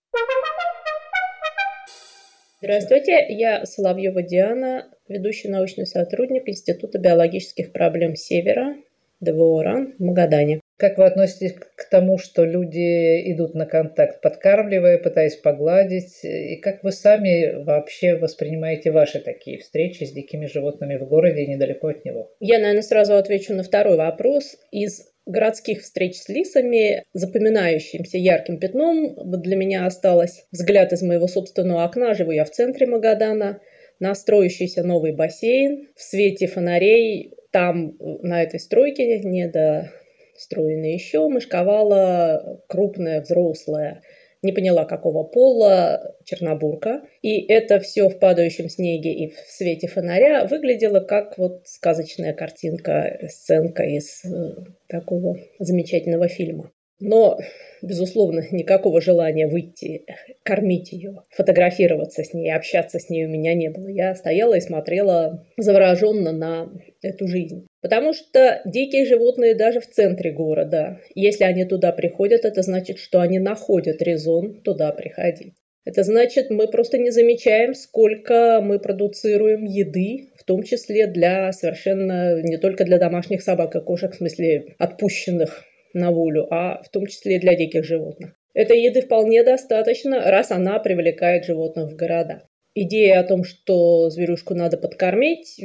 Здравствуйте, 2.62 3.26
я 3.28 3.66
Соловьева 3.66 4.22
Диана, 4.22 4.86
ведущий 5.08 5.48
научный 5.48 5.86
сотрудник 5.86 6.48
Института 6.48 6.98
биологических 6.98 7.72
проблем 7.72 8.16
Севера, 8.16 8.76
ДВО 9.20 9.62
РАН 9.62 9.94
в 9.98 10.02
Магадане. 10.02 10.60
Как 10.76 10.98
вы 10.98 11.04
относитесь 11.04 11.54
к 11.54 11.88
тому, 11.88 12.18
что 12.18 12.44
люди 12.44 13.32
идут 13.32 13.54
на 13.54 13.64
контакт, 13.64 14.20
подкармливая, 14.20 14.98
пытаясь 14.98 15.36
погладить? 15.36 16.24
И 16.24 16.56
как 16.56 16.82
вы 16.82 16.90
сами 16.90 17.62
вообще 17.62 18.16
воспринимаете 18.16 18.90
ваши 18.90 19.20
такие 19.20 19.58
встречи 19.60 20.02
с 20.02 20.10
дикими 20.10 20.46
животными 20.46 20.96
в 20.96 21.06
городе 21.06 21.42
и 21.42 21.46
недалеко 21.46 21.88
от 21.88 22.04
него? 22.04 22.32
Я, 22.40 22.58
наверное, 22.58 22.82
сразу 22.82 23.14
отвечу 23.14 23.54
на 23.54 23.62
второй 23.62 23.96
вопрос. 23.96 24.56
Из 24.72 25.08
городских 25.26 25.82
встреч 25.82 26.16
с 26.16 26.28
лисами 26.28 27.04
запоминающимся 27.12 28.18
ярким 28.18 28.58
пятном 28.58 29.14
для 29.40 29.56
меня 29.56 29.86
осталось 29.86 30.44
взгляд 30.50 30.92
из 30.92 31.02
моего 31.02 31.28
собственного 31.28 31.84
окна. 31.84 32.14
Живу 32.14 32.32
я 32.32 32.44
в 32.44 32.50
центре 32.50 32.86
Магадана. 32.86 33.60
На 34.04 34.14
строящийся 34.14 34.82
новый 34.82 35.12
бассейн 35.12 35.88
в 35.96 36.02
свете 36.02 36.46
фонарей. 36.46 37.32
Там 37.50 37.96
на 37.98 38.42
этой 38.42 38.60
стройке, 38.60 39.20
не 39.20 39.48
до 39.48 39.90
строенной 40.36 40.92
еще, 40.92 41.26
мышковала 41.26 42.60
крупная 42.68 43.22
взрослая 43.22 44.02
не 44.42 44.52
поняла, 44.52 44.84
какого 44.84 45.24
пола, 45.24 46.16
чернобурка. 46.24 47.02
И 47.22 47.40
это 47.50 47.80
все 47.80 48.10
в 48.10 48.18
падающем 48.18 48.68
снеге 48.68 49.10
и 49.14 49.30
в 49.30 49.38
свете 49.48 49.88
фонаря 49.88 50.44
выглядело 50.44 51.00
как 51.00 51.38
вот 51.38 51.62
сказочная 51.64 52.34
картинка, 52.34 53.20
сценка 53.30 53.84
из 53.84 54.22
э, 54.22 54.54
такого 54.86 55.38
замечательного 55.58 56.28
фильма. 56.28 56.70
Но, 57.00 57.38
безусловно, 57.82 58.44
никакого 58.50 59.00
желания 59.00 59.48
выйти, 59.48 60.04
кормить 60.42 60.92
ее, 60.92 61.22
фотографироваться 61.30 62.22
с 62.22 62.32
ней, 62.32 62.54
общаться 62.54 62.98
с 62.98 63.10
ней 63.10 63.26
у 63.26 63.28
меня 63.28 63.54
не 63.54 63.68
было. 63.68 63.88
Я 63.88 64.14
стояла 64.14 64.54
и 64.54 64.60
смотрела 64.60 65.44
завороженно 65.56 66.32
на 66.32 66.70
эту 67.02 67.26
жизнь. 67.26 67.66
Потому 67.82 68.14
что 68.14 68.62
дикие 68.64 69.06
животные 69.06 69.54
даже 69.54 69.80
в 69.80 69.88
центре 69.88 70.30
города, 70.32 71.00
если 71.14 71.44
они 71.44 71.64
туда 71.64 71.92
приходят, 71.92 72.44
это 72.44 72.62
значит, 72.62 72.98
что 72.98 73.20
они 73.20 73.38
находят 73.38 74.00
резон 74.00 74.62
туда 74.62 74.92
приходить. 74.92 75.54
Это 75.84 76.02
значит, 76.02 76.48
мы 76.48 76.66
просто 76.68 76.96
не 76.96 77.10
замечаем, 77.10 77.74
сколько 77.74 78.60
мы 78.62 78.78
продуцируем 78.78 79.64
еды, 79.64 80.30
в 80.38 80.44
том 80.44 80.62
числе 80.62 81.06
для 81.06 81.52
совершенно 81.52 82.40
не 82.40 82.56
только 82.56 82.84
для 82.84 82.98
домашних 82.98 83.42
собак 83.42 83.76
и 83.76 83.80
кошек, 83.80 84.12
в 84.12 84.16
смысле 84.16 84.76
отпущенных 84.78 85.64
на 85.94 86.10
волю, 86.10 86.46
а 86.50 86.82
в 86.82 86.88
том 86.90 87.06
числе 87.06 87.36
и 87.36 87.40
для 87.40 87.56
диких 87.56 87.84
животных. 87.84 88.34
Этой 88.52 88.82
еды 88.82 89.02
вполне 89.02 89.42
достаточно, 89.42 90.30
раз 90.30 90.50
она 90.50 90.78
привлекает 90.78 91.44
животных 91.44 91.92
в 91.92 91.96
города. 91.96 92.42
Идея 92.74 93.20
о 93.20 93.24
том, 93.24 93.44
что 93.44 94.10
зверюшку 94.10 94.54
надо 94.54 94.76
подкормить, 94.76 95.60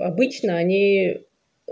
обычно 0.00 0.56
они 0.56 1.22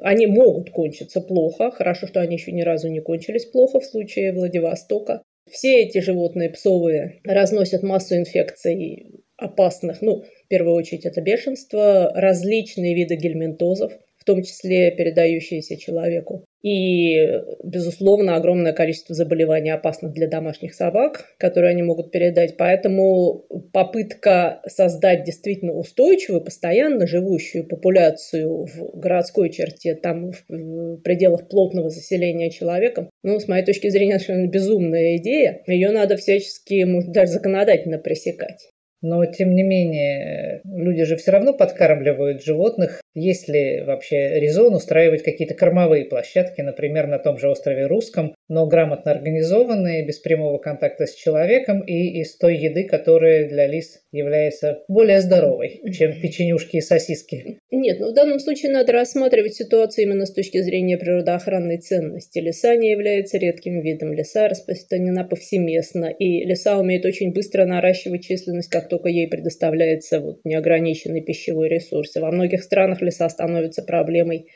они 0.01 0.27
могут 0.27 0.71
кончиться 0.71 1.21
плохо. 1.21 1.71
Хорошо, 1.71 2.07
что 2.07 2.21
они 2.21 2.37
еще 2.37 2.53
ни 2.53 2.63
разу 2.63 2.89
не 2.89 3.01
кончились 3.01 3.45
плохо 3.45 3.81
в 3.81 3.85
случае 3.85 4.33
Владивостока. 4.33 5.23
Все 5.51 5.83
эти 5.83 5.99
животные 5.99 6.49
псовые 6.49 7.21
разносят 7.25 7.83
массу 7.83 8.17
инфекций 8.17 9.25
опасных. 9.37 10.01
Ну, 10.01 10.23
в 10.23 10.49
первую 10.49 10.75
очередь 10.75 11.07
это 11.07 11.21
бешенство, 11.21 12.13
различные 12.15 12.95
виды 12.95 13.17
гельминтозов, 13.17 13.93
в 14.21 14.25
том 14.25 14.43
числе 14.43 14.91
передающиеся 14.91 15.77
человеку. 15.79 16.45
И, 16.63 17.17
безусловно, 17.65 18.37
огромное 18.37 18.75
количество 18.75 19.15
заболеваний 19.15 19.71
опасных 19.71 20.13
для 20.13 20.29
домашних 20.29 20.75
собак, 20.75 21.25
которые 21.39 21.71
они 21.71 21.83
могут 21.83 22.13
передать. 22.13 22.59
Поэтому 22.59 23.47
попытка 23.73 24.61
создать 24.67 25.25
действительно 25.25 25.73
устойчивую, 25.73 26.45
постоянно 26.45 27.07
живущую 27.07 27.67
популяцию 27.67 28.67
в 28.67 28.99
городской 28.99 29.49
черте, 29.51 29.95
там 29.95 30.33
в 30.33 30.99
пределах 31.03 31.49
плотного 31.49 31.89
заселения 31.89 32.51
человеком, 32.51 33.09
ну, 33.23 33.41
с 33.41 33.49
моей 33.49 33.65
точки 33.65 33.89
зрения, 33.89 34.19
совершенно 34.19 34.49
безумная 34.49 35.17
идея. 35.17 35.63
Ее 35.67 35.91
надо 35.93 36.17
всячески, 36.17 36.85
может, 36.85 37.11
даже 37.13 37.33
законодательно 37.33 37.99
пресекать. 37.99 38.69
Но, 39.03 39.25
тем 39.25 39.55
не 39.55 39.63
менее, 39.63 40.61
люди 40.65 41.05
же 41.05 41.17
все 41.17 41.31
равно 41.31 41.55
подкармливают 41.55 42.45
животных. 42.45 43.01
Есть 43.15 43.49
ли 43.49 43.83
вообще 43.83 44.39
резон 44.39 44.75
устраивать 44.75 45.23
какие-то 45.23 45.55
кормовые 45.55 46.05
площадки, 46.05 46.61
например, 46.61 47.07
на 47.09 47.19
том 47.19 47.39
же 47.39 47.49
острове 47.49 47.87
Русском, 47.87 48.35
но 48.49 48.67
грамотно 48.67 49.11
организованные, 49.11 50.07
без 50.07 50.19
прямого 50.19 50.59
контакта 50.59 51.07
с 51.07 51.15
человеком 51.15 51.83
и 51.83 52.21
из 52.21 52.37
той 52.37 52.57
еды, 52.57 52.85
которая 52.85 53.49
для 53.49 53.67
лис 53.67 54.01
является 54.13 54.83
более 54.89 55.21
здоровой, 55.21 55.81
чем 55.93 56.21
печенюшки 56.21 56.77
и 56.77 56.81
сосиски? 56.81 57.59
Нет, 57.71 57.99
ну 58.01 58.11
в 58.11 58.15
данном 58.15 58.39
случае 58.39 58.73
надо 58.73 58.93
рассматривать 58.93 59.55
ситуацию 59.55 60.05
именно 60.05 60.27
с 60.27 60.33
точки 60.33 60.61
зрения 60.61 60.99
природоохранной 60.99 61.79
ценности. 61.79 62.39
Леса 62.39 62.77
не 62.77 62.91
является 62.91 63.39
редким 63.39 63.81
видом. 63.81 64.13
Леса 64.13 64.49
распространена 64.49 65.25
повсеместно, 65.25 66.07
и 66.07 66.45
леса 66.45 66.79
умеют 66.79 67.05
очень 67.05 67.33
быстро 67.33 67.65
наращивать 67.65 68.25
численность 68.25 68.71
как 68.71 68.89
только 68.89 69.09
ей 69.09 69.29
предоставляется 69.29 70.21
вот 70.21 70.41
неограниченный 70.45 71.23
пищевой 71.23 71.69
ресурс. 71.69 72.17
И 72.17 72.21
во 72.21 72.31
многих 72.31 72.63
странах 72.63 73.00
леса 73.03 73.29
становятся 73.29 73.83
проблемой 73.83 74.47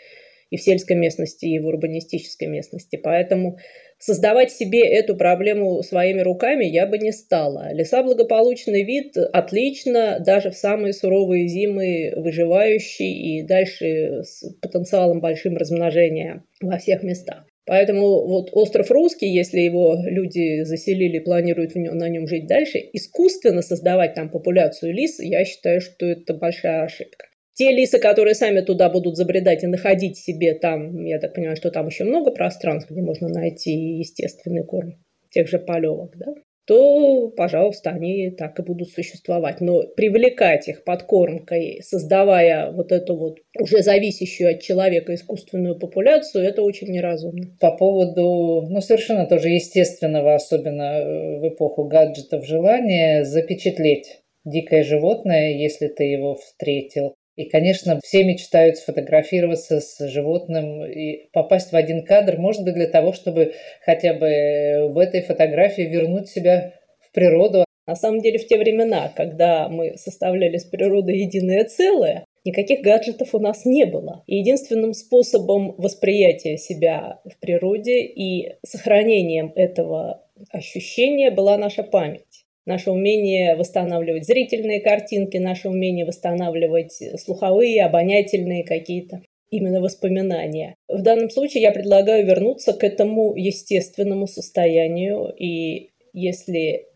и 0.50 0.56
в 0.56 0.62
сельской 0.62 0.96
местности, 0.96 1.46
и 1.46 1.58
в 1.58 1.66
урбанистической 1.66 2.46
местности. 2.48 2.96
Поэтому 2.96 3.58
создавать 3.98 4.52
себе 4.52 4.80
эту 4.80 5.16
проблему 5.16 5.82
своими 5.82 6.20
руками 6.20 6.64
я 6.64 6.86
бы 6.86 6.98
не 6.98 7.12
стала. 7.12 7.72
Леса 7.72 8.02
благополучный 8.02 8.84
вид, 8.84 9.16
отлично, 9.16 10.20
даже 10.24 10.50
в 10.50 10.56
самые 10.56 10.92
суровые 10.92 11.48
зимы 11.48 12.12
выживающий 12.16 13.38
и 13.38 13.42
дальше 13.42 14.22
с 14.22 14.44
потенциалом 14.60 15.20
большим 15.20 15.56
размножения 15.56 16.44
во 16.60 16.78
всех 16.78 17.02
местах. 17.02 17.46
Поэтому 17.66 18.26
вот 18.26 18.50
остров 18.52 18.90
Русский, 18.90 19.26
если 19.26 19.60
его 19.60 19.96
люди 20.04 20.64
заселили, 20.64 21.18
планируют 21.18 21.74
на 21.74 22.08
нем 22.10 22.26
жить 22.26 22.46
дальше, 22.46 22.78
искусственно 22.92 23.62
создавать 23.62 24.14
там 24.14 24.28
популяцию 24.28 24.92
лис, 24.92 25.18
я 25.18 25.44
считаю, 25.46 25.80
что 25.80 26.04
это 26.04 26.34
большая 26.34 26.84
ошибка. 26.84 27.26
Те 27.54 27.70
лисы, 27.70 27.98
которые 27.98 28.34
сами 28.34 28.60
туда 28.60 28.90
будут 28.90 29.16
забредать 29.16 29.62
и 29.62 29.68
находить 29.68 30.18
себе 30.18 30.54
там, 30.54 31.04
я 31.04 31.20
так 31.20 31.34
понимаю, 31.34 31.56
что 31.56 31.70
там 31.70 31.86
еще 31.86 32.04
много 32.04 32.30
пространств, 32.32 32.90
где 32.90 33.00
можно 33.00 33.28
найти 33.28 33.72
естественный 33.72 34.64
корм, 34.64 34.94
тех 35.30 35.48
же 35.48 35.58
полевок, 35.58 36.16
да? 36.16 36.34
то, 36.66 37.28
пожалуйста, 37.28 37.90
они 37.90 38.30
так 38.30 38.58
и 38.58 38.62
будут 38.62 38.88
существовать. 38.90 39.60
Но 39.60 39.82
привлекать 39.96 40.68
их 40.68 40.84
подкормкой, 40.84 41.80
создавая 41.82 42.70
вот 42.72 42.90
эту 42.90 43.16
вот 43.16 43.38
уже 43.58 43.82
зависящую 43.82 44.54
от 44.54 44.62
человека 44.62 45.14
искусственную 45.14 45.78
популяцию, 45.78 46.44
это 46.44 46.62
очень 46.62 46.88
неразумно. 46.88 47.54
По 47.60 47.76
поводу, 47.76 48.66
ну, 48.68 48.80
совершенно 48.80 49.26
тоже 49.26 49.50
естественного, 49.50 50.34
особенно 50.34 50.98
э, 50.98 51.40
в 51.40 51.48
эпоху 51.48 51.84
гаджетов, 51.84 52.46
желания 52.46 53.24
запечатлеть 53.24 54.22
дикое 54.44 54.84
животное, 54.84 55.52
если 55.52 55.88
ты 55.88 56.04
его 56.04 56.36
встретил. 56.36 57.14
И, 57.36 57.46
конечно, 57.46 57.98
все 58.04 58.22
мечтают 58.22 58.76
сфотографироваться 58.76 59.80
с 59.80 60.08
животным 60.08 60.84
и 60.84 61.28
попасть 61.32 61.72
в 61.72 61.76
один 61.76 62.04
кадр, 62.04 62.38
может 62.38 62.62
быть, 62.62 62.74
для 62.74 62.86
того, 62.86 63.12
чтобы 63.12 63.54
хотя 63.84 64.14
бы 64.14 64.92
в 64.92 64.98
этой 64.98 65.22
фотографии 65.22 65.82
вернуть 65.82 66.28
себя 66.28 66.74
в 67.00 67.12
природу. 67.12 67.64
На 67.86 67.96
самом 67.96 68.20
деле, 68.20 68.38
в 68.38 68.46
те 68.46 68.56
времена, 68.56 69.12
когда 69.14 69.68
мы 69.68 69.96
составляли 69.96 70.58
с 70.58 70.64
природой 70.64 71.18
единое 71.18 71.64
целое, 71.64 72.24
никаких 72.44 72.82
гаджетов 72.82 73.34
у 73.34 73.40
нас 73.40 73.64
не 73.64 73.84
было. 73.84 74.22
И 74.26 74.36
единственным 74.36 74.92
способом 74.94 75.74
восприятия 75.76 76.56
себя 76.56 77.20
в 77.24 77.38
природе 77.40 78.04
и 78.04 78.54
сохранением 78.64 79.52
этого 79.56 80.24
ощущения 80.50 81.30
была 81.30 81.58
наша 81.58 81.82
память 81.82 82.43
наше 82.66 82.90
умение 82.90 83.56
восстанавливать 83.56 84.26
зрительные 84.26 84.80
картинки, 84.80 85.36
наше 85.36 85.68
умение 85.68 86.06
восстанавливать 86.06 86.98
слуховые, 87.18 87.84
обонятельные 87.84 88.64
какие-то 88.64 89.22
именно 89.50 89.80
воспоминания. 89.80 90.74
В 90.88 91.02
данном 91.02 91.30
случае 91.30 91.62
я 91.62 91.70
предлагаю 91.70 92.26
вернуться 92.26 92.72
к 92.72 92.82
этому 92.82 93.34
естественному 93.36 94.26
состоянию. 94.26 95.32
И 95.38 95.90
если 96.12 96.86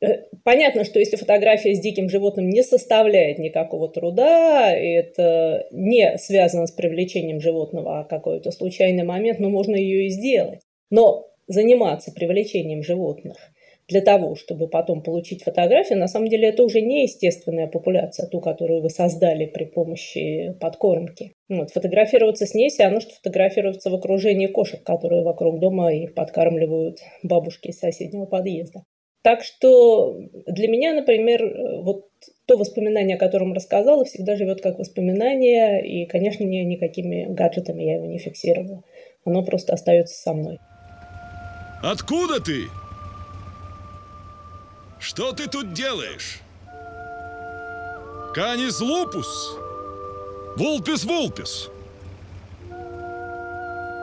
э, 0.00 0.24
Понятно, 0.44 0.84
что 0.84 0.98
если 0.98 1.16
фотография 1.16 1.74
с 1.74 1.80
диким 1.80 2.08
животным 2.08 2.48
не 2.48 2.62
составляет 2.62 3.38
никакого 3.38 3.88
труда, 3.88 4.74
и 4.74 4.88
это 4.88 5.66
не 5.72 6.16
связано 6.16 6.66
с 6.66 6.72
привлечением 6.72 7.40
животного, 7.40 8.00
а 8.00 8.04
какой-то 8.04 8.52
случайный 8.52 9.04
момент, 9.04 9.40
но 9.40 9.50
можно 9.50 9.74
ее 9.74 10.06
и 10.06 10.10
сделать. 10.10 10.60
Но 10.90 11.28
заниматься 11.46 12.12
привлечением 12.12 12.82
животных– 12.82 13.36
для 13.88 14.02
того, 14.02 14.34
чтобы 14.34 14.68
потом 14.68 15.02
получить 15.02 15.42
фотографию, 15.42 15.98
на 15.98 16.08
самом 16.08 16.28
деле 16.28 16.48
это 16.48 16.62
уже 16.62 16.82
не 16.82 17.04
естественная 17.04 17.66
популяция, 17.66 18.28
ту, 18.28 18.40
которую 18.40 18.82
вы 18.82 18.90
создали 18.90 19.46
при 19.46 19.64
помощи 19.64 20.54
подкормки. 20.60 21.32
Вот, 21.48 21.70
фотографироваться 21.70 22.46
с 22.46 22.54
ней 22.54 22.68
все 22.68 22.84
равно, 22.84 23.00
что 23.00 23.14
фотографироваться 23.14 23.90
в 23.90 23.94
окружении 23.94 24.46
кошек, 24.46 24.82
которые 24.82 25.22
вокруг 25.22 25.58
дома 25.58 25.92
их 25.92 26.14
подкармливают 26.14 26.98
бабушки 27.22 27.68
из 27.68 27.78
соседнего 27.78 28.26
подъезда. 28.26 28.84
Так 29.22 29.42
что 29.42 30.16
для 30.46 30.68
меня, 30.68 30.92
например, 30.92 31.42
вот 31.82 32.04
то 32.46 32.56
воспоминание, 32.56 33.16
о 33.16 33.18
котором 33.18 33.52
рассказала, 33.52 34.04
всегда 34.04 34.36
живет 34.36 34.60
как 34.60 34.78
воспоминание, 34.78 35.84
и, 35.86 36.06
конечно, 36.06 36.44
ни, 36.44 36.58
никакими 36.58 37.26
гаджетами 37.28 37.82
я 37.82 37.94
его 37.96 38.06
не 38.06 38.18
фиксировала. 38.18 38.82
Оно 39.24 39.42
просто 39.42 39.72
остается 39.72 40.14
со 40.14 40.32
мной. 40.32 40.58
Откуда 41.82 42.40
ты? 42.40 42.64
Что 45.08 45.32
ты 45.32 45.46
тут 45.46 45.72
делаешь? 45.72 46.40
Канис 48.34 48.78
лупус? 48.78 49.56
Вулпис 50.54 51.04
вулпис? 51.04 51.70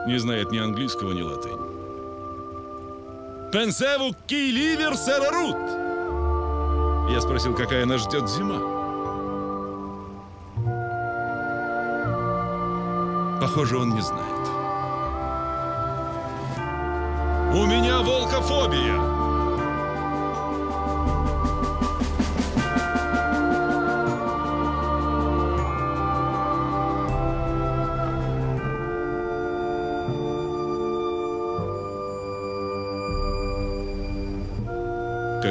Не 0.07 0.17
знает 0.17 0.49
ни 0.49 0.57
английского, 0.57 1.11
ни 1.11 1.21
латынь. 1.21 1.59
Пенсеву 3.51 4.15
ки 4.25 4.49
ливер 4.49 4.97
серарут? 4.97 5.57
Я 7.11 7.21
спросил, 7.21 7.55
какая 7.55 7.85
нас 7.85 8.01
ждет 8.01 8.27
зима. 8.27 8.59
Похоже, 13.39 13.77
он 13.77 13.91
не 13.91 14.01
знает. 14.01 14.47
У 17.53 17.63
меня 17.67 18.01
волкофобия. 18.01 19.24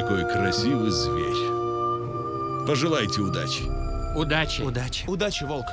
Какой 0.05 0.31
красивый 0.31 0.91
зверь. 0.91 2.67
Пожелайте 2.67 3.23
удачи. 3.23 3.63
Удачи. 4.15 4.61
Удачи. 4.61 5.09
Удачи, 5.09 5.45
волк. 5.45 5.65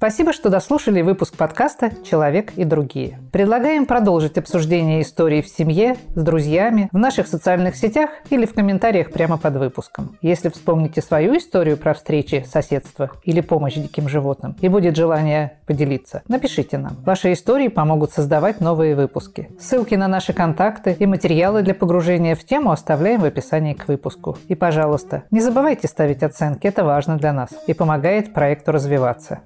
Спасибо, 0.00 0.32
что 0.32 0.48
дослушали 0.48 1.02
выпуск 1.02 1.36
подкаста 1.36 1.90
«Человек 2.08 2.54
и 2.56 2.64
другие». 2.64 3.18
Предлагаем 3.32 3.84
продолжить 3.84 4.38
обсуждение 4.38 5.02
истории 5.02 5.42
в 5.42 5.46
семье, 5.46 5.94
с 6.14 6.22
друзьями, 6.22 6.88
в 6.90 6.96
наших 6.96 7.26
социальных 7.26 7.76
сетях 7.76 8.08
или 8.30 8.46
в 8.46 8.54
комментариях 8.54 9.12
прямо 9.12 9.36
под 9.36 9.56
выпуском. 9.56 10.16
Если 10.22 10.48
вспомните 10.48 11.02
свою 11.02 11.36
историю 11.36 11.76
про 11.76 11.92
встречи, 11.92 12.46
соседство 12.50 13.10
или 13.24 13.42
помощь 13.42 13.74
диким 13.74 14.08
животным 14.08 14.56
и 14.62 14.68
будет 14.68 14.96
желание 14.96 15.58
поделиться, 15.66 16.22
напишите 16.28 16.78
нам. 16.78 16.96
Ваши 17.04 17.34
истории 17.34 17.68
помогут 17.68 18.10
создавать 18.10 18.62
новые 18.62 18.96
выпуски. 18.96 19.50
Ссылки 19.60 19.96
на 19.96 20.08
наши 20.08 20.32
контакты 20.32 20.96
и 20.98 21.04
материалы 21.04 21.60
для 21.60 21.74
погружения 21.74 22.34
в 22.34 22.42
тему 22.42 22.70
оставляем 22.70 23.20
в 23.20 23.26
описании 23.26 23.74
к 23.74 23.86
выпуску. 23.86 24.38
И, 24.48 24.54
пожалуйста, 24.54 25.24
не 25.30 25.40
забывайте 25.40 25.88
ставить 25.88 26.22
оценки, 26.22 26.66
это 26.66 26.84
важно 26.84 27.18
для 27.18 27.34
нас 27.34 27.50
и 27.66 27.74
помогает 27.74 28.32
проекту 28.32 28.72
развиваться. 28.72 29.40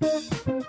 Thank 0.00 0.46
you. 0.48 0.59